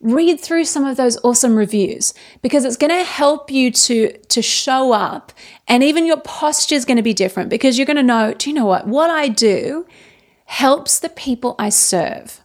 read 0.00 0.40
through 0.40 0.64
some 0.64 0.84
of 0.84 0.96
those 0.96 1.18
awesome 1.24 1.56
reviews 1.56 2.14
because 2.40 2.64
it's 2.64 2.76
going 2.76 2.90
to 2.90 3.04
help 3.04 3.50
you 3.50 3.70
to 3.70 4.16
to 4.28 4.40
show 4.40 4.92
up 4.92 5.32
and 5.66 5.82
even 5.82 6.06
your 6.06 6.20
posture 6.20 6.76
is 6.76 6.84
going 6.84 6.96
to 6.96 7.02
be 7.02 7.12
different 7.12 7.50
because 7.50 7.76
you're 7.76 7.86
going 7.86 7.96
to 7.96 8.02
know 8.02 8.32
do 8.34 8.48
you 8.48 8.54
know 8.54 8.64
what 8.64 8.86
what 8.86 9.10
I 9.10 9.26
do 9.26 9.86
helps 10.44 11.00
the 11.00 11.08
people 11.08 11.56
I 11.58 11.68
serve 11.68 12.44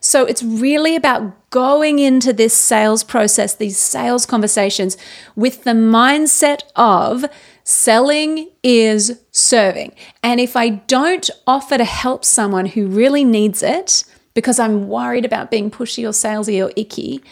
so 0.00 0.24
it's 0.24 0.42
really 0.42 0.96
about 0.96 1.50
going 1.50 1.98
into 1.98 2.32
this 2.32 2.54
sales 2.54 3.02
process, 3.02 3.54
these 3.54 3.78
sales 3.78 4.26
conversations 4.26 4.96
with 5.34 5.64
the 5.64 5.72
mindset 5.72 6.62
of 6.76 7.24
selling 7.64 8.48
is 8.62 9.20
serving. 9.30 9.94
And 10.22 10.40
if 10.40 10.56
I 10.56 10.68
don't 10.70 11.28
offer 11.46 11.78
to 11.78 11.84
help 11.84 12.24
someone 12.24 12.66
who 12.66 12.86
really 12.86 13.24
needs 13.24 13.62
it 13.62 14.04
because 14.34 14.58
I'm 14.58 14.88
worried 14.88 15.24
about 15.24 15.50
being 15.50 15.70
pushy 15.70 16.04
or 16.04 16.10
salesy 16.10 16.64
or 16.64 16.72
icky, 16.76 17.22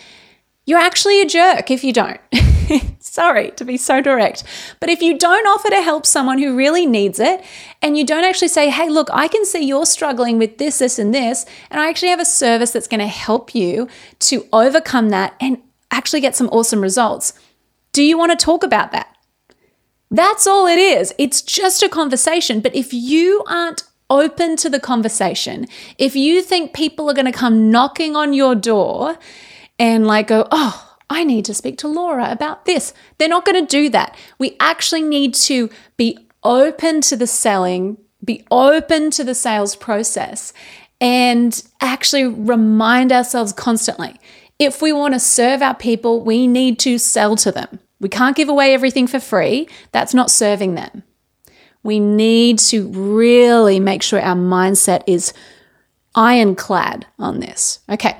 you're 0.66 0.80
actually 0.80 1.22
a 1.22 1.26
jerk 1.26 1.70
if 1.70 1.82
you 1.82 1.92
don't. 1.92 2.20
Sorry 3.00 3.52
to 3.52 3.64
be 3.64 3.76
so 3.76 4.00
direct. 4.00 4.42
But 4.80 4.90
if 4.90 5.00
you 5.00 5.16
don't 5.16 5.46
offer 5.46 5.70
to 5.70 5.80
help 5.80 6.04
someone 6.04 6.38
who 6.38 6.56
really 6.56 6.84
needs 6.84 7.20
it, 7.20 7.42
and 7.80 7.96
you 7.96 8.04
don't 8.04 8.24
actually 8.24 8.48
say, 8.48 8.68
hey, 8.68 8.90
look, 8.90 9.08
I 9.12 9.28
can 9.28 9.44
see 9.46 9.64
you're 9.64 9.86
struggling 9.86 10.38
with 10.38 10.58
this, 10.58 10.80
this, 10.80 10.98
and 10.98 11.14
this, 11.14 11.46
and 11.70 11.80
I 11.80 11.88
actually 11.88 12.08
have 12.08 12.20
a 12.20 12.26
service 12.26 12.72
that's 12.72 12.88
going 12.88 13.00
to 13.00 13.06
help 13.06 13.54
you 13.54 13.88
to 14.18 14.46
overcome 14.52 15.10
that 15.10 15.34
and 15.40 15.62
actually 15.90 16.20
get 16.20 16.34
some 16.34 16.48
awesome 16.48 16.80
results, 16.80 17.32
do 17.92 18.02
you 18.02 18.18
want 18.18 18.38
to 18.38 18.44
talk 18.44 18.64
about 18.64 18.92
that? 18.92 19.16
That's 20.10 20.46
all 20.46 20.66
it 20.66 20.78
is. 20.78 21.14
It's 21.16 21.42
just 21.42 21.82
a 21.82 21.88
conversation. 21.88 22.60
But 22.60 22.74
if 22.74 22.92
you 22.92 23.44
aren't 23.48 23.84
open 24.10 24.56
to 24.56 24.68
the 24.68 24.80
conversation, 24.80 25.66
if 25.96 26.14
you 26.14 26.42
think 26.42 26.74
people 26.74 27.08
are 27.08 27.14
going 27.14 27.26
to 27.26 27.32
come 27.32 27.70
knocking 27.70 28.14
on 28.14 28.32
your 28.32 28.54
door 28.54 29.18
and 29.78 30.06
like 30.06 30.28
go, 30.28 30.46
oh, 30.50 30.96
I 31.08 31.24
need 31.24 31.44
to 31.46 31.54
speak 31.54 31.78
to 31.78 31.88
Laura 31.88 32.30
about 32.30 32.64
this. 32.64 32.92
They're 33.18 33.28
not 33.28 33.44
going 33.44 33.64
to 33.64 33.70
do 33.70 33.88
that. 33.90 34.16
We 34.38 34.56
actually 34.58 35.02
need 35.02 35.34
to 35.34 35.70
be 35.96 36.18
open 36.42 37.00
to 37.02 37.16
the 37.16 37.26
selling, 37.26 37.98
be 38.24 38.44
open 38.50 39.10
to 39.12 39.24
the 39.24 39.34
sales 39.34 39.76
process, 39.76 40.52
and 41.00 41.62
actually 41.80 42.24
remind 42.24 43.12
ourselves 43.12 43.52
constantly 43.52 44.18
if 44.58 44.80
we 44.80 44.92
want 44.92 45.14
to 45.14 45.20
serve 45.20 45.60
our 45.60 45.74
people, 45.74 46.22
we 46.22 46.46
need 46.46 46.78
to 46.80 46.98
sell 46.98 47.36
to 47.36 47.52
them. 47.52 47.78
We 48.00 48.08
can't 48.08 48.36
give 48.36 48.48
away 48.48 48.72
everything 48.72 49.06
for 49.06 49.20
free, 49.20 49.68
that's 49.92 50.14
not 50.14 50.30
serving 50.30 50.74
them. 50.74 51.02
We 51.82 52.00
need 52.00 52.58
to 52.60 52.88
really 52.88 53.78
make 53.78 54.02
sure 54.02 54.20
our 54.20 54.34
mindset 54.34 55.02
is 55.06 55.32
ironclad 56.14 57.06
on 57.18 57.40
this. 57.40 57.80
Okay, 57.88 58.16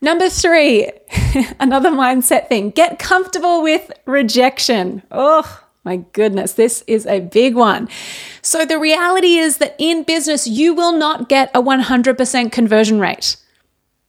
Number 0.00 0.30
three, 0.30 0.90
another 1.60 1.90
mindset 1.90 2.48
thing 2.48 2.70
get 2.70 2.98
comfortable 2.98 3.62
with 3.62 3.92
rejection. 4.06 5.02
Oh, 5.10 5.62
my 5.84 5.96
goodness, 6.12 6.54
this 6.54 6.82
is 6.86 7.06
a 7.06 7.20
big 7.20 7.54
one. 7.54 7.88
So, 8.42 8.64
the 8.64 8.78
reality 8.78 9.36
is 9.36 9.58
that 9.58 9.76
in 9.78 10.02
business, 10.04 10.46
you 10.46 10.74
will 10.74 10.92
not 10.92 11.28
get 11.28 11.50
a 11.54 11.62
100% 11.62 12.52
conversion 12.52 12.98
rate. 13.00 13.36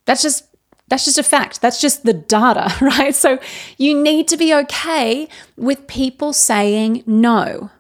That's 0.06 0.22
just 0.22 0.46
that's 0.92 1.06
just 1.06 1.18
a 1.18 1.24
fact. 1.24 1.62
That's 1.62 1.80
just 1.80 2.04
the 2.04 2.12
data, 2.14 2.76
right? 2.82 3.16
So 3.16 3.40
you 3.78 4.00
need 4.00 4.28
to 4.28 4.36
be 4.36 4.54
okay 4.54 5.30
with 5.56 5.88
people 5.88 6.34
saying 6.34 7.04
no. 7.06 7.72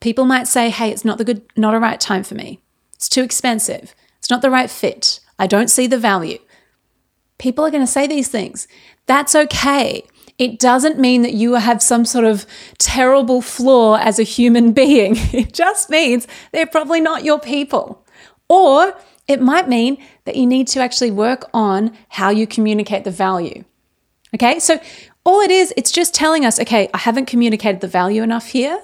People 0.00 0.24
might 0.24 0.48
say, 0.48 0.70
"Hey, 0.70 0.90
it's 0.90 1.04
not 1.04 1.18
the 1.18 1.24
good 1.24 1.42
not 1.56 1.74
a 1.74 1.78
right 1.78 2.00
time 2.00 2.24
for 2.24 2.34
me. 2.34 2.60
It's 2.94 3.10
too 3.10 3.22
expensive. 3.22 3.94
It's 4.18 4.30
not 4.30 4.40
the 4.40 4.50
right 4.50 4.70
fit. 4.70 5.20
I 5.38 5.46
don't 5.46 5.68
see 5.68 5.86
the 5.86 5.98
value." 5.98 6.38
People 7.38 7.64
are 7.64 7.70
going 7.70 7.82
to 7.82 7.86
say 7.86 8.06
these 8.06 8.28
things. 8.28 8.66
That's 9.06 9.34
okay. 9.34 10.04
It 10.38 10.58
doesn't 10.58 10.98
mean 10.98 11.22
that 11.22 11.32
you 11.32 11.54
have 11.54 11.82
some 11.82 12.04
sort 12.04 12.24
of 12.24 12.46
terrible 12.78 13.40
flaw 13.40 13.96
as 13.96 14.18
a 14.18 14.22
human 14.22 14.72
being. 14.82 15.14
It 15.32 15.52
just 15.52 15.90
means 15.90 16.26
they're 16.52 16.66
probably 16.66 17.00
not 17.00 17.24
your 17.24 17.40
people. 17.40 18.04
Or 18.48 18.96
it 19.26 19.40
might 19.40 19.68
mean 19.68 20.02
that 20.24 20.36
you 20.36 20.46
need 20.46 20.68
to 20.68 20.80
actually 20.80 21.10
work 21.10 21.48
on 21.52 21.96
how 22.08 22.30
you 22.30 22.46
communicate 22.46 23.04
the 23.04 23.10
value. 23.10 23.64
Okay, 24.34 24.58
so 24.58 24.78
all 25.24 25.40
it 25.40 25.50
is, 25.50 25.72
it's 25.76 25.90
just 25.90 26.14
telling 26.14 26.44
us, 26.44 26.60
okay, 26.60 26.88
I 26.92 26.98
haven't 26.98 27.26
communicated 27.26 27.80
the 27.80 27.88
value 27.88 28.22
enough 28.22 28.48
here, 28.48 28.80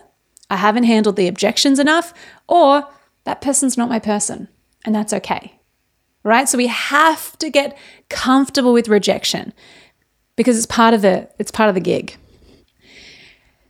I 0.49 0.57
haven't 0.57 0.85
handled 0.85 1.17
the 1.17 1.29
objections 1.29 1.79
enough, 1.79 2.13
or 2.49 2.89
that 3.25 3.41
person's 3.41 3.77
not 3.77 3.89
my 3.89 3.99
person, 3.99 4.49
and 4.85 4.95
that's 4.95 5.13
okay 5.13 5.61
right? 6.25 6.49
So 6.49 6.59
we 6.59 6.67
have 6.67 7.37
to 7.39 7.51
get 7.51 7.77
comfortable 8.09 8.73
with 8.73 8.89
rejection 8.89 9.53
because 10.37 10.57
it's 10.57 10.67
part 10.67 10.95
of 10.95 11.03
the 11.03 11.29
it's 11.39 11.51
part 11.51 11.69
of 11.69 11.75
the 11.75 11.81
gig. 11.81 12.17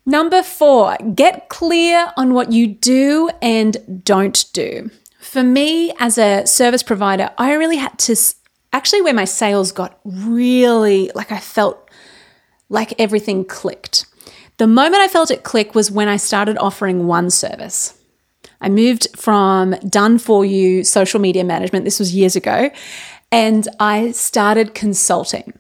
Number 0.05 0.43
4, 0.43 0.97
get 1.15 1.49
clear 1.49 2.13
on 2.17 2.35
what 2.35 2.51
you 2.51 2.67
do 2.67 3.31
and 3.41 4.03
don't 4.05 4.45
do. 4.53 4.91
For 5.21 5.45
me 5.45 5.93
as 6.01 6.19
a 6.19 6.45
service 6.45 6.83
provider, 6.83 7.31
I 7.39 7.53
really 7.53 7.77
had 7.77 7.97
to 8.01 8.17
actually 8.73 9.03
where 9.03 9.15
my 9.15 9.25
sales 9.25 9.71
got 9.71 10.01
really 10.05 11.11
like 11.15 11.31
I 11.31 11.39
felt 11.39 11.89
like 12.69 12.99
everything 12.99 13.45
clicked. 13.45 14.07
The 14.57 14.67
moment 14.67 15.03
I 15.03 15.09
felt 15.09 15.31
it 15.31 15.45
click 15.45 15.75
was 15.75 15.91
when 15.91 16.09
I 16.09 16.17
started 16.17 16.59
offering 16.59 17.07
one 17.07 17.31
service. 17.31 17.99
I 18.63 18.69
moved 18.69 19.09
from 19.17 19.73
done 19.89 20.19
for 20.19 20.45
you 20.45 20.85
social 20.85 21.21
media 21.21 21.45
management. 21.45 21.85
This 21.85 21.99
was 21.99 22.15
years 22.15 22.37
ago. 22.37 22.71
And 23.31 23.67
I 23.81 24.13
started 24.13 24.75
consulting. 24.75 25.53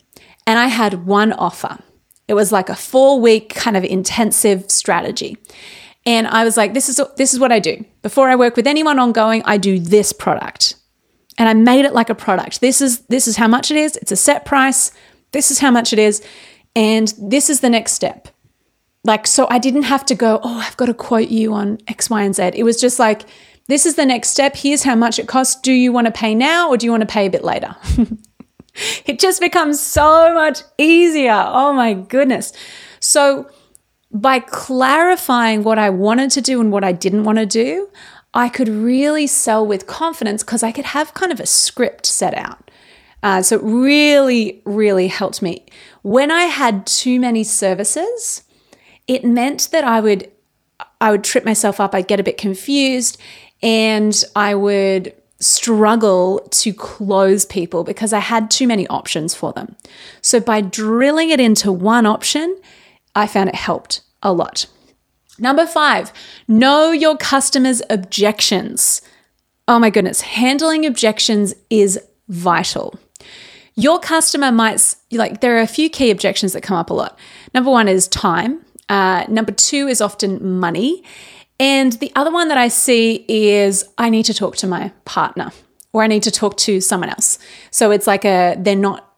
And 0.46 0.58
I 0.58 0.68
had 0.68 1.06
one 1.06 1.32
offer. 1.32 1.78
It 2.28 2.34
was 2.34 2.52
like 2.52 2.68
a 2.68 2.76
four 2.76 3.20
week 3.20 3.54
kind 3.54 3.76
of 3.76 3.84
intensive 3.84 4.70
strategy. 4.70 5.36
And 6.06 6.26
I 6.26 6.44
was 6.44 6.56
like, 6.56 6.74
this 6.74 6.88
is, 6.88 7.00
this 7.16 7.34
is 7.34 7.40
what 7.40 7.52
I 7.52 7.58
do. 7.58 7.84
Before 8.02 8.28
I 8.28 8.36
work 8.36 8.56
with 8.56 8.66
anyone 8.66 8.98
ongoing, 8.98 9.42
I 9.44 9.56
do 9.56 9.78
this 9.78 10.12
product. 10.12 10.76
And 11.38 11.48
I 11.48 11.54
made 11.54 11.84
it 11.84 11.94
like 11.94 12.10
a 12.10 12.14
product. 12.14 12.60
This 12.60 12.80
is, 12.80 13.00
this 13.06 13.26
is 13.26 13.36
how 13.36 13.48
much 13.48 13.70
it 13.70 13.76
is. 13.76 13.96
It's 13.96 14.12
a 14.12 14.16
set 14.16 14.44
price. 14.44 14.92
This 15.32 15.50
is 15.50 15.60
how 15.60 15.70
much 15.70 15.92
it 15.92 15.98
is. 15.98 16.22
And 16.74 17.12
this 17.18 17.48
is 17.48 17.60
the 17.60 17.70
next 17.70 17.92
step 17.92 18.28
like 19.04 19.26
so 19.26 19.46
I 19.50 19.58
didn't 19.58 19.84
have 19.84 20.04
to 20.06 20.14
go, 20.14 20.40
oh, 20.42 20.58
I've 20.58 20.76
got 20.76 20.86
to 20.86 20.94
quote 20.94 21.28
you 21.28 21.52
on 21.52 21.78
X, 21.88 22.08
Y, 22.08 22.22
and 22.22 22.34
Z. 22.34 22.52
It 22.54 22.62
was 22.64 22.80
just 22.80 22.98
like, 22.98 23.22
this 23.68 23.86
is 23.86 23.94
the 23.94 24.06
next 24.06 24.30
step. 24.30 24.56
Here's 24.56 24.82
how 24.82 24.94
much 24.94 25.18
it 25.18 25.28
costs. 25.28 25.60
Do 25.60 25.72
you 25.72 25.92
want 25.92 26.06
to 26.06 26.12
pay 26.12 26.34
now 26.34 26.68
or 26.68 26.76
do 26.76 26.86
you 26.86 26.90
want 26.90 27.02
to 27.02 27.06
pay 27.06 27.26
a 27.26 27.30
bit 27.30 27.44
later? 27.44 27.74
it 29.06 29.18
just 29.18 29.40
becomes 29.40 29.80
so 29.80 30.34
much 30.34 30.60
easier. 30.78 31.44
Oh 31.46 31.72
my 31.72 31.94
goodness. 31.94 32.52
So 33.00 33.48
by 34.10 34.40
clarifying 34.40 35.62
what 35.62 35.78
I 35.78 35.90
wanted 35.90 36.30
to 36.32 36.40
do 36.40 36.60
and 36.60 36.70
what 36.70 36.84
I 36.84 36.92
didn't 36.92 37.24
want 37.24 37.38
to 37.38 37.46
do, 37.46 37.88
I 38.34 38.48
could 38.48 38.68
really 38.68 39.26
sell 39.26 39.66
with 39.66 39.86
confidence 39.86 40.42
because 40.42 40.62
I 40.62 40.72
could 40.72 40.86
have 40.86 41.14
kind 41.14 41.32
of 41.32 41.40
a 41.40 41.46
script 41.46 42.06
set 42.06 42.34
out. 42.34 42.70
Uh, 43.22 43.42
so 43.42 43.56
it 43.56 43.62
really, 43.62 44.62
really 44.64 45.08
helped 45.08 45.42
me. 45.42 45.64
When 46.02 46.30
I 46.30 46.44
had 46.44 46.86
too 46.86 47.20
many 47.20 47.44
services, 47.44 48.42
it 49.12 49.24
meant 49.24 49.68
that 49.72 49.84
I 49.84 50.00
would 50.00 50.30
I 51.00 51.10
would 51.10 51.24
trip 51.24 51.44
myself 51.44 51.80
up, 51.80 51.94
I'd 51.94 52.08
get 52.08 52.20
a 52.20 52.24
bit 52.24 52.38
confused, 52.38 53.20
and 53.62 54.24
I 54.34 54.54
would 54.54 55.14
struggle 55.40 56.46
to 56.50 56.72
close 56.72 57.44
people 57.44 57.82
because 57.82 58.12
I 58.12 58.20
had 58.20 58.50
too 58.50 58.66
many 58.66 58.86
options 58.86 59.34
for 59.34 59.52
them. 59.52 59.76
So 60.20 60.38
by 60.40 60.60
drilling 60.60 61.30
it 61.30 61.40
into 61.40 61.72
one 61.72 62.06
option, 62.06 62.60
I 63.14 63.26
found 63.26 63.48
it 63.48 63.56
helped 63.56 64.02
a 64.22 64.32
lot. 64.32 64.66
Number 65.38 65.66
five, 65.66 66.12
know 66.46 66.92
your 66.92 67.16
customers' 67.16 67.82
objections. 67.90 69.02
Oh 69.66 69.78
my 69.78 69.90
goodness, 69.90 70.20
handling 70.20 70.86
objections 70.86 71.54
is 71.70 72.00
vital. 72.28 72.98
Your 73.74 73.98
customer 73.98 74.52
might, 74.52 74.94
like, 75.10 75.40
there 75.40 75.56
are 75.56 75.60
a 75.60 75.66
few 75.66 75.88
key 75.90 76.10
objections 76.10 76.52
that 76.52 76.62
come 76.62 76.76
up 76.76 76.90
a 76.90 76.94
lot. 76.94 77.18
Number 77.54 77.70
one 77.70 77.88
is 77.88 78.06
time. 78.06 78.64
Uh, 78.88 79.24
number 79.28 79.52
two 79.52 79.88
is 79.88 80.00
often 80.00 80.58
money. 80.60 81.02
And 81.58 81.92
the 81.94 82.12
other 82.16 82.32
one 82.32 82.48
that 82.48 82.58
I 82.58 82.68
see 82.68 83.24
is 83.28 83.84
I 83.98 84.10
need 84.10 84.24
to 84.24 84.34
talk 84.34 84.56
to 84.56 84.66
my 84.66 84.92
partner 85.04 85.52
or 85.92 86.02
I 86.02 86.06
need 86.06 86.22
to 86.24 86.30
talk 86.30 86.56
to 86.58 86.80
someone 86.80 87.10
else. 87.10 87.38
So 87.70 87.90
it's 87.90 88.06
like 88.06 88.24
a 88.24 88.56
they're 88.58 88.74
not 88.74 89.08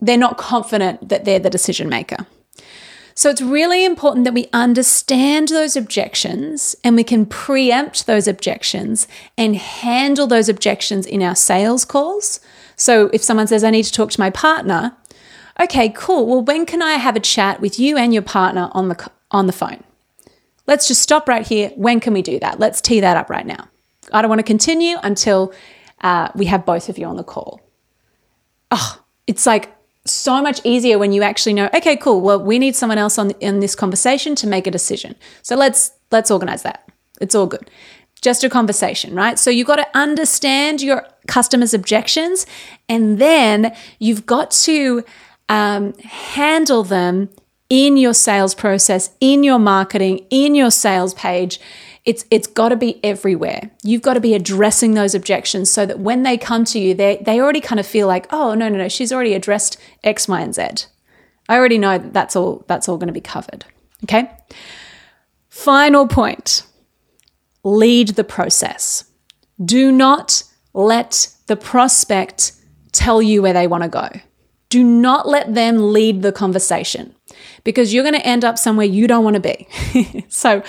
they're 0.00 0.18
not 0.18 0.36
confident 0.36 1.08
that 1.08 1.24
they're 1.24 1.38
the 1.38 1.50
decision 1.50 1.88
maker. 1.88 2.26
So 3.14 3.28
it's 3.30 3.42
really 3.42 3.84
important 3.84 4.24
that 4.24 4.34
we 4.34 4.48
understand 4.52 5.48
those 5.48 5.76
objections 5.76 6.74
and 6.82 6.96
we 6.96 7.04
can 7.04 7.26
preempt 7.26 8.06
those 8.06 8.26
objections 8.26 9.06
and 9.36 9.54
handle 9.56 10.26
those 10.26 10.48
objections 10.48 11.06
in 11.06 11.22
our 11.22 11.34
sales 11.36 11.84
calls. 11.84 12.40
So 12.76 13.10
if 13.12 13.22
someone 13.22 13.46
says, 13.46 13.64
I 13.64 13.70
need 13.70 13.84
to 13.84 13.92
talk 13.92 14.10
to 14.12 14.20
my 14.20 14.30
partner, 14.30 14.96
okay, 15.60 15.88
cool. 15.90 16.26
Well, 16.26 16.42
when 16.42 16.66
can 16.66 16.82
I 16.82 16.94
have 16.94 17.16
a 17.16 17.20
chat 17.20 17.60
with 17.60 17.78
you 17.78 17.96
and 17.96 18.12
your 18.12 18.22
partner 18.22 18.70
on 18.72 18.88
the, 18.88 19.10
on 19.30 19.46
the 19.46 19.52
phone? 19.52 19.84
Let's 20.66 20.86
just 20.86 21.02
stop 21.02 21.28
right 21.28 21.46
here. 21.46 21.70
When 21.76 22.00
can 22.00 22.12
we 22.12 22.22
do 22.22 22.38
that? 22.40 22.60
Let's 22.60 22.80
tee 22.80 23.00
that 23.00 23.16
up 23.16 23.30
right 23.30 23.46
now. 23.46 23.68
I 24.12 24.22
don't 24.22 24.28
want 24.28 24.40
to 24.40 24.44
continue 24.44 24.96
until 25.02 25.52
uh, 26.02 26.28
we 26.34 26.46
have 26.46 26.64
both 26.64 26.88
of 26.88 26.98
you 26.98 27.06
on 27.06 27.16
the 27.16 27.24
call. 27.24 27.60
Oh, 28.70 29.02
it's 29.26 29.46
like 29.46 29.74
so 30.04 30.42
much 30.42 30.60
easier 30.64 30.98
when 30.98 31.12
you 31.12 31.22
actually 31.22 31.52
know 31.52 31.68
okay 31.72 31.96
cool 31.96 32.20
well 32.20 32.42
we 32.42 32.58
need 32.58 32.74
someone 32.74 32.98
else 32.98 33.18
on 33.18 33.30
in 33.32 33.60
this 33.60 33.76
conversation 33.76 34.34
to 34.34 34.48
make 34.48 34.66
a 34.66 34.70
decision 34.70 35.14
so 35.42 35.54
let's 35.54 35.92
let's 36.10 36.28
organize 36.28 36.62
that 36.64 36.90
it's 37.20 37.36
all 37.36 37.46
good 37.46 37.70
just 38.20 38.42
a 38.42 38.50
conversation 38.50 39.14
right 39.14 39.38
so 39.38 39.48
you've 39.48 39.66
got 39.66 39.76
to 39.76 39.86
understand 39.96 40.82
your 40.82 41.06
customers 41.28 41.72
objections 41.72 42.46
and 42.88 43.18
then 43.18 43.72
you've 44.00 44.26
got 44.26 44.50
to 44.50 45.04
um, 45.52 45.94
handle 45.98 46.82
them 46.82 47.28
in 47.68 47.96
your 47.96 48.14
sales 48.14 48.54
process 48.54 49.10
in 49.20 49.42
your 49.42 49.58
marketing 49.58 50.26
in 50.30 50.54
your 50.54 50.70
sales 50.70 51.14
page 51.14 51.58
it's 52.04 52.24
it's 52.30 52.46
got 52.46 52.70
to 52.70 52.76
be 52.76 53.02
everywhere. 53.04 53.70
You've 53.82 54.02
got 54.02 54.14
to 54.14 54.20
be 54.20 54.34
addressing 54.34 54.94
those 54.94 55.14
objections 55.14 55.70
so 55.70 55.86
that 55.86 56.00
when 56.00 56.24
they 56.24 56.36
come 56.36 56.64
to 56.66 56.78
you, 56.78 56.94
they 56.94 57.22
they 57.24 57.40
already 57.40 57.60
kind 57.60 57.78
of 57.78 57.86
feel 57.86 58.08
like, 58.08 58.26
oh 58.32 58.54
no 58.54 58.68
no 58.68 58.76
no, 58.76 58.88
she's 58.88 59.12
already 59.12 59.34
addressed 59.34 59.76
X, 60.02 60.26
Y, 60.26 60.40
and 60.40 60.54
Z. 60.54 60.86
I 61.48 61.56
already 61.56 61.78
know 61.78 61.98
that 61.98 62.12
that's 62.12 62.34
all 62.34 62.64
that's 62.66 62.88
all 62.88 62.96
going 62.96 63.08
to 63.08 63.12
be 63.12 63.20
covered. 63.20 63.64
Okay. 64.04 64.30
Final 65.48 66.08
point. 66.08 66.64
Lead 67.62 68.08
the 68.08 68.24
process. 68.24 69.04
Do 69.64 69.92
not 69.92 70.42
let 70.74 71.28
the 71.46 71.56
prospect 71.56 72.52
tell 72.90 73.22
you 73.22 73.42
where 73.42 73.52
they 73.52 73.68
want 73.68 73.84
to 73.84 73.88
go. 73.88 74.08
Do 74.72 74.82
not 74.82 75.28
let 75.28 75.52
them 75.52 75.92
lead 75.92 76.22
the 76.22 76.32
conversation 76.32 77.14
because 77.62 77.92
you're 77.92 78.04
going 78.04 78.14
to 78.14 78.26
end 78.26 78.42
up 78.42 78.56
somewhere 78.56 78.86
you 78.86 79.06
don't 79.06 79.22
want 79.22 79.34
to 79.34 79.40
be. 79.40 80.24
so, 80.30 80.62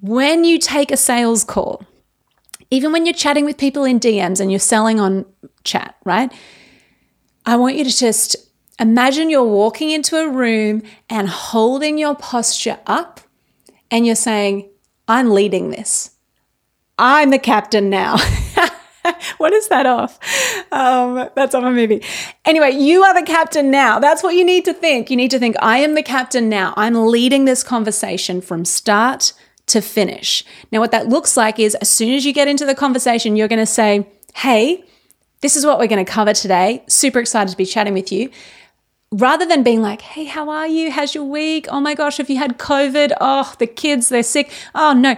when 0.00 0.42
you 0.42 0.58
take 0.58 0.90
a 0.90 0.96
sales 0.96 1.44
call, 1.44 1.84
even 2.72 2.90
when 2.90 3.06
you're 3.06 3.14
chatting 3.14 3.44
with 3.44 3.56
people 3.56 3.84
in 3.84 4.00
DMs 4.00 4.40
and 4.40 4.50
you're 4.50 4.58
selling 4.58 4.98
on 4.98 5.24
chat, 5.62 5.94
right? 6.04 6.32
I 7.46 7.54
want 7.54 7.76
you 7.76 7.84
to 7.84 7.96
just 7.96 8.34
imagine 8.80 9.30
you're 9.30 9.44
walking 9.44 9.90
into 9.90 10.16
a 10.16 10.28
room 10.28 10.82
and 11.08 11.28
holding 11.28 11.96
your 11.96 12.16
posture 12.16 12.80
up 12.88 13.20
and 13.88 14.04
you're 14.04 14.16
saying, 14.16 14.68
I'm 15.06 15.30
leading 15.30 15.70
this. 15.70 16.10
I'm 16.98 17.30
the 17.30 17.38
captain 17.38 17.88
now. 17.88 18.16
what 19.38 19.52
is 19.52 19.68
that 19.68 19.86
off? 19.86 20.18
Um, 20.72 21.28
that's 21.34 21.54
off 21.54 21.64
a 21.64 21.70
movie. 21.70 22.02
Anyway, 22.44 22.70
you 22.70 23.02
are 23.02 23.14
the 23.18 23.26
captain 23.26 23.70
now. 23.70 23.98
That's 23.98 24.22
what 24.22 24.34
you 24.34 24.44
need 24.44 24.64
to 24.64 24.72
think. 24.72 25.10
You 25.10 25.16
need 25.16 25.30
to 25.30 25.38
think, 25.38 25.56
I 25.60 25.78
am 25.78 25.94
the 25.94 26.02
captain 26.02 26.48
now. 26.48 26.74
I'm 26.76 26.94
leading 26.94 27.44
this 27.44 27.62
conversation 27.62 28.40
from 28.40 28.64
start 28.64 29.32
to 29.66 29.80
finish. 29.80 30.44
Now, 30.72 30.80
what 30.80 30.92
that 30.92 31.08
looks 31.08 31.36
like 31.36 31.58
is 31.58 31.74
as 31.76 31.88
soon 31.88 32.14
as 32.14 32.24
you 32.24 32.32
get 32.32 32.48
into 32.48 32.66
the 32.66 32.74
conversation, 32.74 33.36
you're 33.36 33.48
going 33.48 33.58
to 33.58 33.66
say, 33.66 34.06
Hey, 34.34 34.84
this 35.40 35.56
is 35.56 35.64
what 35.64 35.78
we're 35.78 35.86
going 35.86 36.04
to 36.04 36.10
cover 36.10 36.32
today. 36.32 36.82
Super 36.88 37.20
excited 37.20 37.50
to 37.50 37.56
be 37.56 37.66
chatting 37.66 37.94
with 37.94 38.10
you. 38.10 38.30
Rather 39.10 39.46
than 39.46 39.62
being 39.62 39.82
like, 39.82 40.00
Hey, 40.00 40.24
how 40.24 40.48
are 40.48 40.66
you? 40.66 40.90
How's 40.90 41.14
your 41.14 41.24
week? 41.24 41.66
Oh 41.70 41.80
my 41.80 41.94
gosh, 41.94 42.16
have 42.16 42.30
you 42.30 42.38
had 42.38 42.58
COVID? 42.58 43.12
Oh, 43.20 43.54
the 43.58 43.66
kids, 43.66 44.08
they're 44.08 44.22
sick. 44.22 44.50
Oh, 44.74 44.92
no. 44.92 45.16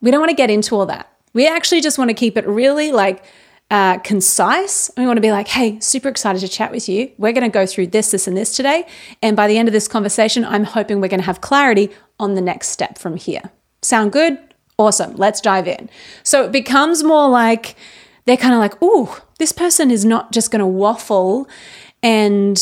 We 0.00 0.10
don't 0.10 0.20
want 0.20 0.30
to 0.30 0.36
get 0.36 0.50
into 0.50 0.74
all 0.74 0.86
that. 0.86 1.11
We 1.32 1.48
actually 1.48 1.80
just 1.80 1.98
want 1.98 2.08
to 2.10 2.14
keep 2.14 2.36
it 2.36 2.46
really 2.46 2.92
like, 2.92 3.24
uh, 3.70 3.98
concise. 4.00 4.90
We 4.98 5.06
want 5.06 5.16
to 5.16 5.22
be 5.22 5.32
like, 5.32 5.48
hey, 5.48 5.80
super 5.80 6.08
excited 6.08 6.40
to 6.40 6.48
chat 6.48 6.70
with 6.70 6.90
you. 6.90 7.10
We're 7.16 7.32
going 7.32 7.50
to 7.50 7.52
go 7.52 7.64
through 7.64 7.86
this, 7.86 8.10
this, 8.10 8.26
and 8.26 8.36
this 8.36 8.54
today. 8.54 8.86
And 9.22 9.34
by 9.34 9.48
the 9.48 9.56
end 9.56 9.66
of 9.66 9.72
this 9.72 9.88
conversation, 9.88 10.44
I'm 10.44 10.64
hoping 10.64 11.00
we're 11.00 11.08
going 11.08 11.20
to 11.20 11.26
have 11.26 11.40
clarity 11.40 11.90
on 12.20 12.34
the 12.34 12.42
next 12.42 12.68
step 12.68 12.98
from 12.98 13.16
here. 13.16 13.50
Sound 13.80 14.12
good? 14.12 14.38
Awesome. 14.78 15.16
Let's 15.16 15.40
dive 15.40 15.66
in. 15.66 15.88
So 16.22 16.44
it 16.44 16.52
becomes 16.52 17.02
more 17.02 17.30
like 17.30 17.76
they're 18.26 18.36
kind 18.36 18.52
of 18.52 18.60
like, 18.60 18.80
ooh, 18.82 19.08
this 19.38 19.52
person 19.52 19.90
is 19.90 20.04
not 20.04 20.32
just 20.32 20.50
going 20.50 20.60
to 20.60 20.66
waffle 20.66 21.48
and 22.02 22.60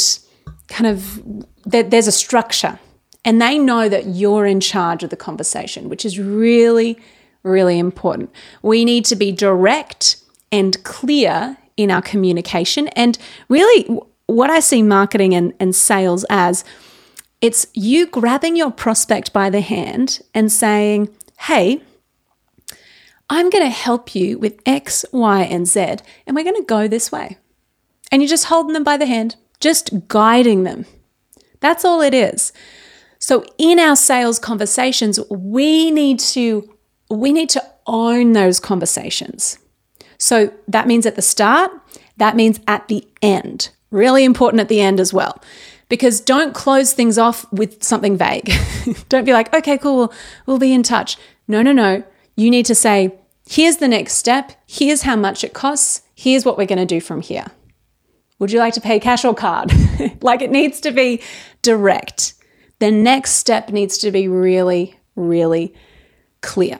kind 0.68 0.86
of, 0.86 1.20
there's 1.64 2.06
a 2.06 2.12
structure. 2.12 2.78
And 3.24 3.42
they 3.42 3.58
know 3.58 3.88
that 3.88 4.06
you're 4.06 4.46
in 4.46 4.60
charge 4.60 5.02
of 5.02 5.10
the 5.10 5.16
conversation, 5.16 5.88
which 5.88 6.04
is 6.04 6.18
really, 6.18 6.98
really 7.42 7.78
important. 7.78 8.30
We 8.62 8.84
need 8.84 9.04
to 9.06 9.16
be 9.16 9.32
direct 9.32 10.16
and 10.52 10.82
clear 10.84 11.56
in 11.76 11.90
our 11.90 12.02
communication. 12.02 12.88
And 12.88 13.18
really, 13.48 13.84
what 14.26 14.50
I 14.50 14.60
see 14.60 14.82
marketing 14.82 15.34
and, 15.34 15.52
and 15.58 15.74
sales 15.74 16.24
as 16.30 16.64
it's 17.40 17.66
you 17.74 18.06
grabbing 18.06 18.56
your 18.56 18.70
prospect 18.70 19.32
by 19.32 19.50
the 19.50 19.60
hand 19.60 20.20
and 20.34 20.52
saying, 20.52 21.08
hey, 21.40 21.82
I'm 23.30 23.48
going 23.48 23.64
to 23.64 23.70
help 23.70 24.14
you 24.14 24.38
with 24.38 24.60
X, 24.66 25.04
Y, 25.12 25.42
and 25.42 25.66
Z, 25.66 25.96
and 26.26 26.36
we're 26.36 26.44
going 26.44 26.56
to 26.56 26.64
go 26.64 26.86
this 26.86 27.10
way. 27.10 27.38
And 28.12 28.20
you're 28.20 28.28
just 28.28 28.46
holding 28.46 28.72
them 28.72 28.84
by 28.84 28.96
the 28.96 29.06
hand, 29.06 29.36
just 29.60 30.08
guiding 30.08 30.64
them. 30.64 30.84
That's 31.60 31.84
all 31.84 32.00
it 32.00 32.12
is. 32.12 32.52
So 33.20 33.44
in 33.56 33.78
our 33.78 33.96
sales 33.96 34.38
conversations, 34.38 35.20
we 35.30 35.90
need 35.90 36.18
to 36.20 36.68
we 37.10 37.32
need 37.32 37.50
to 37.50 37.64
own 37.86 38.32
those 38.32 38.60
conversations. 38.60 39.58
So 40.18 40.52
that 40.68 40.86
means 40.86 41.06
at 41.06 41.16
the 41.16 41.22
start, 41.22 41.72
that 42.16 42.36
means 42.36 42.60
at 42.68 42.88
the 42.88 43.06
end. 43.20 43.70
Really 43.90 44.24
important 44.24 44.60
at 44.60 44.68
the 44.68 44.80
end 44.80 45.00
as 45.00 45.12
well 45.12 45.42
because 45.90 46.20
don't 46.20 46.54
close 46.54 46.94
things 46.94 47.18
off 47.18 47.44
with 47.52 47.82
something 47.82 48.16
vague. 48.16 48.50
don't 49.10 49.24
be 49.24 49.34
like, 49.34 49.52
okay, 49.52 49.76
cool, 49.76 50.10
we'll, 50.46 50.58
be 50.58 50.72
in 50.72 50.82
touch. 50.82 51.18
No, 51.46 51.60
no, 51.60 51.72
no. 51.72 52.02
You 52.36 52.50
need 52.50 52.64
to 52.66 52.74
say, 52.74 53.12
here's 53.46 53.78
the 53.78 53.88
next 53.88 54.14
step, 54.14 54.52
here's 54.66 55.02
how 55.02 55.16
much 55.16 55.44
it 55.44 55.52
costs, 55.52 56.02
here's 56.14 56.44
what 56.44 56.56
we're 56.56 56.66
going 56.66 56.78
to 56.78 56.86
do 56.86 57.00
from 57.00 57.20
here. 57.20 57.46
Would 58.38 58.52
you 58.52 58.60
like 58.60 58.74
to 58.74 58.80
pay 58.80 59.00
cash 59.00 59.24
or 59.24 59.34
card? 59.34 59.72
like 60.22 60.40
it 60.40 60.50
needs 60.50 60.80
to 60.80 60.92
be 60.92 61.20
direct. 61.60 62.34
The 62.78 62.90
next 62.90 63.32
step 63.32 63.70
needs 63.70 63.98
to 63.98 64.10
be 64.10 64.28
really, 64.28 64.98
really 65.16 65.74
clear. 66.40 66.78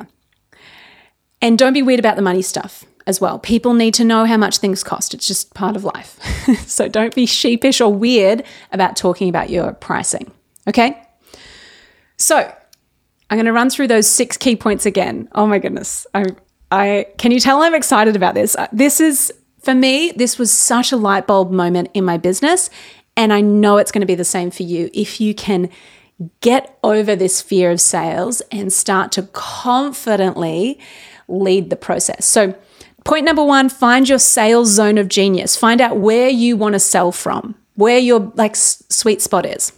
And 1.43 1.59
don't 1.59 1.73
be 1.73 1.83
weird 1.83 2.01
about 2.01 2.17
the 2.17 2.23
money 2.23 2.43
stuff 2.43 2.85
as 3.07 3.21
well. 3.21 3.39
People 3.39 3.75
need 3.75 3.95
to 3.95 4.05
know 4.05 4.25
how 4.25 4.37
much 4.37 4.59
things 4.59 4.85
cost. 4.85 5.15
It's 5.15 5.27
just 5.27 5.55
part 5.55 5.77
of 5.77 5.85
life. 5.85 6.19
so 6.67 6.89
don't 6.89 7.15
be 7.15 7.27
sheepish 7.27 7.81
or 7.81 7.93
weird 7.93 8.45
about 8.73 8.97
talking 8.97 9.29
about 9.29 9.51
your 9.51 9.73
pricing. 9.73 10.31
Okay? 10.69 11.03
So 12.17 12.37
I'm 13.31 13.37
going 13.37 13.47
to 13.47 13.53
run 13.53 13.71
through 13.71 13.89
those 13.89 14.07
six 14.07 14.37
key 14.37 14.57
points 14.57 14.87
again. 14.87 15.29
Oh 15.33 15.47
my 15.47 15.59
goodness. 15.59 16.07
I, 16.15 16.27
I 16.71 17.07
can 17.17 17.33
you 17.33 17.41
tell 17.41 17.63
I'm 17.63 17.75
excited 17.75 18.17
about 18.17 18.35
this? 18.35 18.55
Uh, 18.55 18.69
this 18.73 19.01
is 19.01 19.33
for 19.61 19.75
me, 19.75 20.13
this 20.13 20.39
was 20.39 20.53
such 20.53 20.93
a 20.93 20.97
light 20.97 21.27
bulb 21.27 21.51
moment 21.51 21.91
in 21.95 22.05
my 22.05 22.17
business. 22.17 22.71
And 23.17 23.33
I 23.33 23.41
know 23.41 23.77
it's 23.77 23.93
going 23.93 24.01
to 24.01 24.07
be 24.07 24.15
the 24.15 24.25
same 24.25 24.51
for 24.51 24.63
you 24.63 24.91
if 24.95 25.21
you 25.21 25.35
can 25.35 25.69
get 26.41 26.79
over 26.83 27.17
this 27.17 27.41
fear 27.41 27.71
of 27.71 27.81
sales 27.81 28.41
and 28.53 28.73
start 28.73 29.13
to 29.13 29.23
confidently 29.33 30.79
lead 31.31 31.71
the 31.71 31.77
process. 31.77 32.27
So, 32.27 32.55
Point 33.05 33.25
number 33.25 33.43
one 33.45 33.69
find 33.69 34.09
your 34.09 34.19
sales 34.19 34.69
zone 34.69 34.99
of 34.99 35.09
genius. 35.09 35.57
Find 35.57 35.81
out 35.81 35.97
where 35.97 36.29
you 36.29 36.57
want 36.57 36.75
to 36.75 36.79
sell 36.79 37.13
from, 37.13 37.55
where 37.75 37.99
your 37.99 38.33
like 38.35 38.55
sweet 38.57 39.23
spot 39.23 39.47
is. 39.47 39.73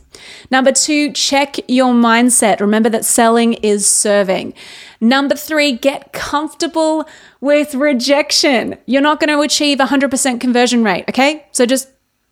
Number 0.50 0.72
two, 0.72 1.12
check 1.12 1.56
your 1.68 1.94
mindset. 1.94 2.60
Remember 2.60 2.88
that 2.88 3.04
selling 3.04 3.54
is 3.54 3.86
serving. 3.88 4.54
Number 5.00 5.34
three, 5.34 5.72
get 5.72 6.12
comfortable 6.12 7.08
with 7.40 7.74
rejection. 7.74 8.76
You're 8.86 9.02
not 9.02 9.18
going 9.18 9.30
to 9.30 9.40
achieve 9.40 9.78
100% 9.78 10.40
conversion 10.40 10.84
rate, 10.84 11.04
okay? 11.08 11.46
So 11.52 11.66
just 11.66 11.88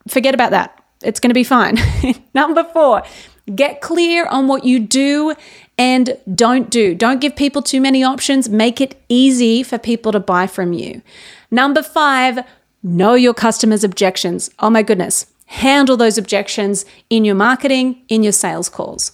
forget 0.07 0.35
about 0.35 0.51
that. 0.51 0.77
It's 1.03 1.19
going 1.19 1.31
to 1.31 1.35
be 1.35 1.45
fine. 1.45 1.79
Number 2.35 2.63
four, 2.63 3.03
get 3.55 3.81
clear 3.81 4.27
on 4.27 4.47
what 4.47 4.65
you 4.65 4.79
do 4.79 5.35
and 5.81 6.19
don't 6.35 6.69
do. 6.69 6.95
Don't 6.95 7.23
give 7.23 7.35
people 7.35 7.63
too 7.63 7.81
many 7.81 8.05
options. 8.05 8.51
Make 8.51 8.83
it 8.83 9.03
easy 9.09 9.63
for 9.63 9.79
people 9.79 10.13
to 10.13 10.21
buy 10.21 10.47
from 10.47 10.75
you. 10.75 11.01
Number 11.51 11.83
five, 11.83 12.41
know 12.83 13.15
your 13.15 13.33
customers' 13.33 13.83
objections. 13.83 14.51
Oh 14.59 14.69
my 14.69 14.83
goodness. 14.83 15.25
Handle 15.47 15.97
those 15.97 16.19
objections 16.19 16.85
in 17.09 17.25
your 17.25 17.35
marketing, 17.35 18.03
in 18.11 18.23
your 18.23 18.33
sales 18.33 18.69
calls. 18.69 19.13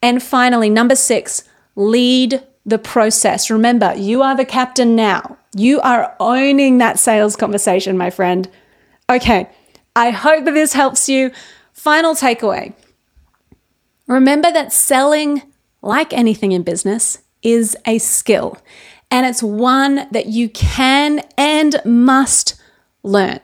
And 0.00 0.22
finally, 0.22 0.70
number 0.70 0.96
six, 0.96 1.44
lead 1.76 2.42
the 2.64 2.78
process. 2.78 3.50
Remember, 3.50 3.94
you 3.94 4.22
are 4.22 4.34
the 4.34 4.46
captain 4.46 4.96
now. 4.96 5.36
You 5.54 5.78
are 5.82 6.16
owning 6.18 6.78
that 6.78 6.98
sales 6.98 7.36
conversation, 7.36 7.98
my 7.98 8.08
friend. 8.08 8.48
Okay, 9.10 9.50
I 9.94 10.08
hope 10.08 10.46
that 10.46 10.54
this 10.54 10.72
helps 10.72 11.06
you. 11.06 11.32
Final 11.74 12.14
takeaway 12.14 12.72
remember 14.06 14.50
that 14.50 14.72
selling, 14.72 15.42
like 15.88 16.12
anything 16.12 16.52
in 16.52 16.62
business, 16.62 17.18
is 17.42 17.76
a 17.86 17.98
skill, 17.98 18.58
and 19.10 19.26
it's 19.26 19.42
one 19.42 20.06
that 20.12 20.26
you 20.26 20.48
can 20.48 21.22
and 21.36 21.80
must 21.84 22.60
learn. 23.02 23.40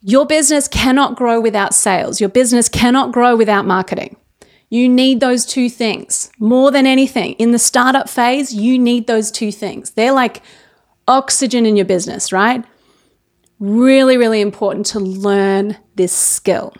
Your 0.00 0.26
business 0.26 0.66
cannot 0.66 1.16
grow 1.16 1.40
without 1.40 1.72
sales. 1.74 2.20
Your 2.20 2.28
business 2.28 2.68
cannot 2.68 3.12
grow 3.12 3.36
without 3.36 3.64
marketing. 3.64 4.16
You 4.68 4.88
need 4.88 5.20
those 5.20 5.46
two 5.46 5.68
things 5.68 6.30
more 6.38 6.70
than 6.70 6.86
anything. 6.86 7.34
In 7.34 7.52
the 7.52 7.58
startup 7.58 8.08
phase, 8.08 8.52
you 8.52 8.78
need 8.78 9.06
those 9.06 9.30
two 9.30 9.52
things. 9.52 9.90
They're 9.90 10.12
like 10.12 10.42
oxygen 11.06 11.66
in 11.66 11.76
your 11.76 11.84
business, 11.84 12.32
right? 12.32 12.64
Really, 13.60 14.16
really 14.16 14.40
important 14.40 14.86
to 14.86 14.98
learn 14.98 15.76
this 15.94 16.12
skill. 16.12 16.72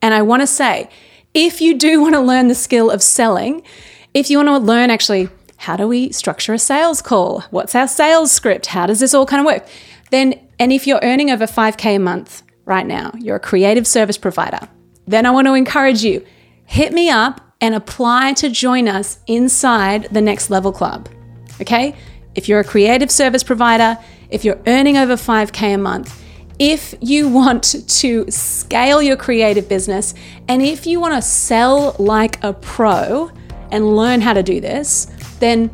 And 0.00 0.14
I 0.14 0.22
want 0.22 0.42
to 0.42 0.46
say, 0.46 0.88
if 1.34 1.60
you 1.60 1.76
do 1.76 2.00
want 2.00 2.14
to 2.14 2.20
learn 2.20 2.48
the 2.48 2.54
skill 2.54 2.90
of 2.90 3.02
selling, 3.02 3.62
if 4.14 4.30
you 4.30 4.38
want 4.38 4.48
to 4.48 4.58
learn 4.58 4.90
actually, 4.90 5.28
how 5.56 5.76
do 5.76 5.88
we 5.88 6.12
structure 6.12 6.54
a 6.54 6.58
sales 6.58 7.02
call? 7.02 7.40
What's 7.50 7.74
our 7.74 7.88
sales 7.88 8.30
script? 8.30 8.66
How 8.66 8.86
does 8.86 9.00
this 9.00 9.12
all 9.12 9.26
kind 9.26 9.40
of 9.40 9.46
work? 9.46 9.66
Then, 10.10 10.40
and 10.58 10.72
if 10.72 10.86
you're 10.86 11.00
earning 11.02 11.30
over 11.30 11.46
5K 11.46 11.96
a 11.96 11.98
month 11.98 12.44
right 12.64 12.86
now, 12.86 13.12
you're 13.18 13.36
a 13.36 13.40
creative 13.40 13.86
service 13.86 14.16
provider, 14.16 14.60
then 15.06 15.26
I 15.26 15.32
want 15.32 15.48
to 15.48 15.54
encourage 15.54 16.04
you 16.04 16.24
hit 16.66 16.92
me 16.92 17.10
up 17.10 17.40
and 17.60 17.74
apply 17.74 18.32
to 18.34 18.48
join 18.48 18.88
us 18.88 19.18
inside 19.26 20.04
the 20.12 20.20
Next 20.20 20.48
Level 20.48 20.72
Club. 20.72 21.08
Okay? 21.60 21.94
If 22.34 22.48
you're 22.48 22.60
a 22.60 22.64
creative 22.64 23.10
service 23.10 23.42
provider, 23.42 23.98
if 24.30 24.44
you're 24.44 24.60
earning 24.66 24.96
over 24.96 25.14
5K 25.14 25.74
a 25.74 25.78
month, 25.78 26.22
if 26.58 26.94
you 27.00 27.28
want 27.28 27.74
to 27.88 28.30
scale 28.30 29.02
your 29.02 29.16
creative 29.16 29.68
business, 29.68 30.14
and 30.48 30.62
if 30.62 30.86
you 30.86 31.00
want 31.00 31.14
to 31.14 31.22
sell 31.22 31.96
like 31.98 32.42
a 32.44 32.52
pro 32.52 33.30
and 33.70 33.96
learn 33.96 34.20
how 34.20 34.32
to 34.32 34.42
do 34.42 34.60
this, 34.60 35.06
then 35.40 35.70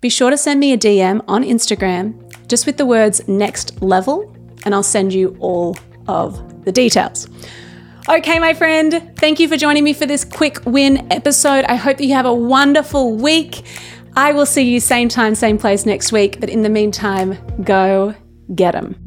be 0.00 0.08
sure 0.08 0.30
to 0.30 0.36
send 0.36 0.60
me 0.60 0.72
a 0.72 0.78
DM 0.78 1.22
on 1.28 1.42
Instagram 1.42 2.20
just 2.48 2.66
with 2.66 2.76
the 2.76 2.86
words 2.86 3.26
next 3.26 3.80
level, 3.82 4.34
and 4.64 4.74
I'll 4.74 4.82
send 4.82 5.12
you 5.12 5.36
all 5.40 5.76
of 6.08 6.64
the 6.64 6.72
details. 6.72 7.28
Okay, 8.08 8.38
my 8.38 8.52
friend, 8.52 9.12
thank 9.16 9.40
you 9.40 9.48
for 9.48 9.56
joining 9.56 9.82
me 9.82 9.94
for 9.94 10.04
this 10.04 10.24
quick 10.24 10.58
win 10.66 11.10
episode. 11.10 11.64
I 11.64 11.76
hope 11.76 11.96
that 11.96 12.04
you 12.04 12.12
have 12.12 12.26
a 12.26 12.34
wonderful 12.34 13.14
week. 13.14 13.62
I 14.14 14.32
will 14.32 14.46
see 14.46 14.62
you 14.62 14.78
same 14.78 15.08
time, 15.08 15.34
same 15.34 15.56
place 15.56 15.86
next 15.86 16.12
week. 16.12 16.38
But 16.38 16.50
in 16.50 16.62
the 16.62 16.68
meantime, 16.68 17.38
go 17.64 18.14
get 18.54 18.72
them. 18.72 19.03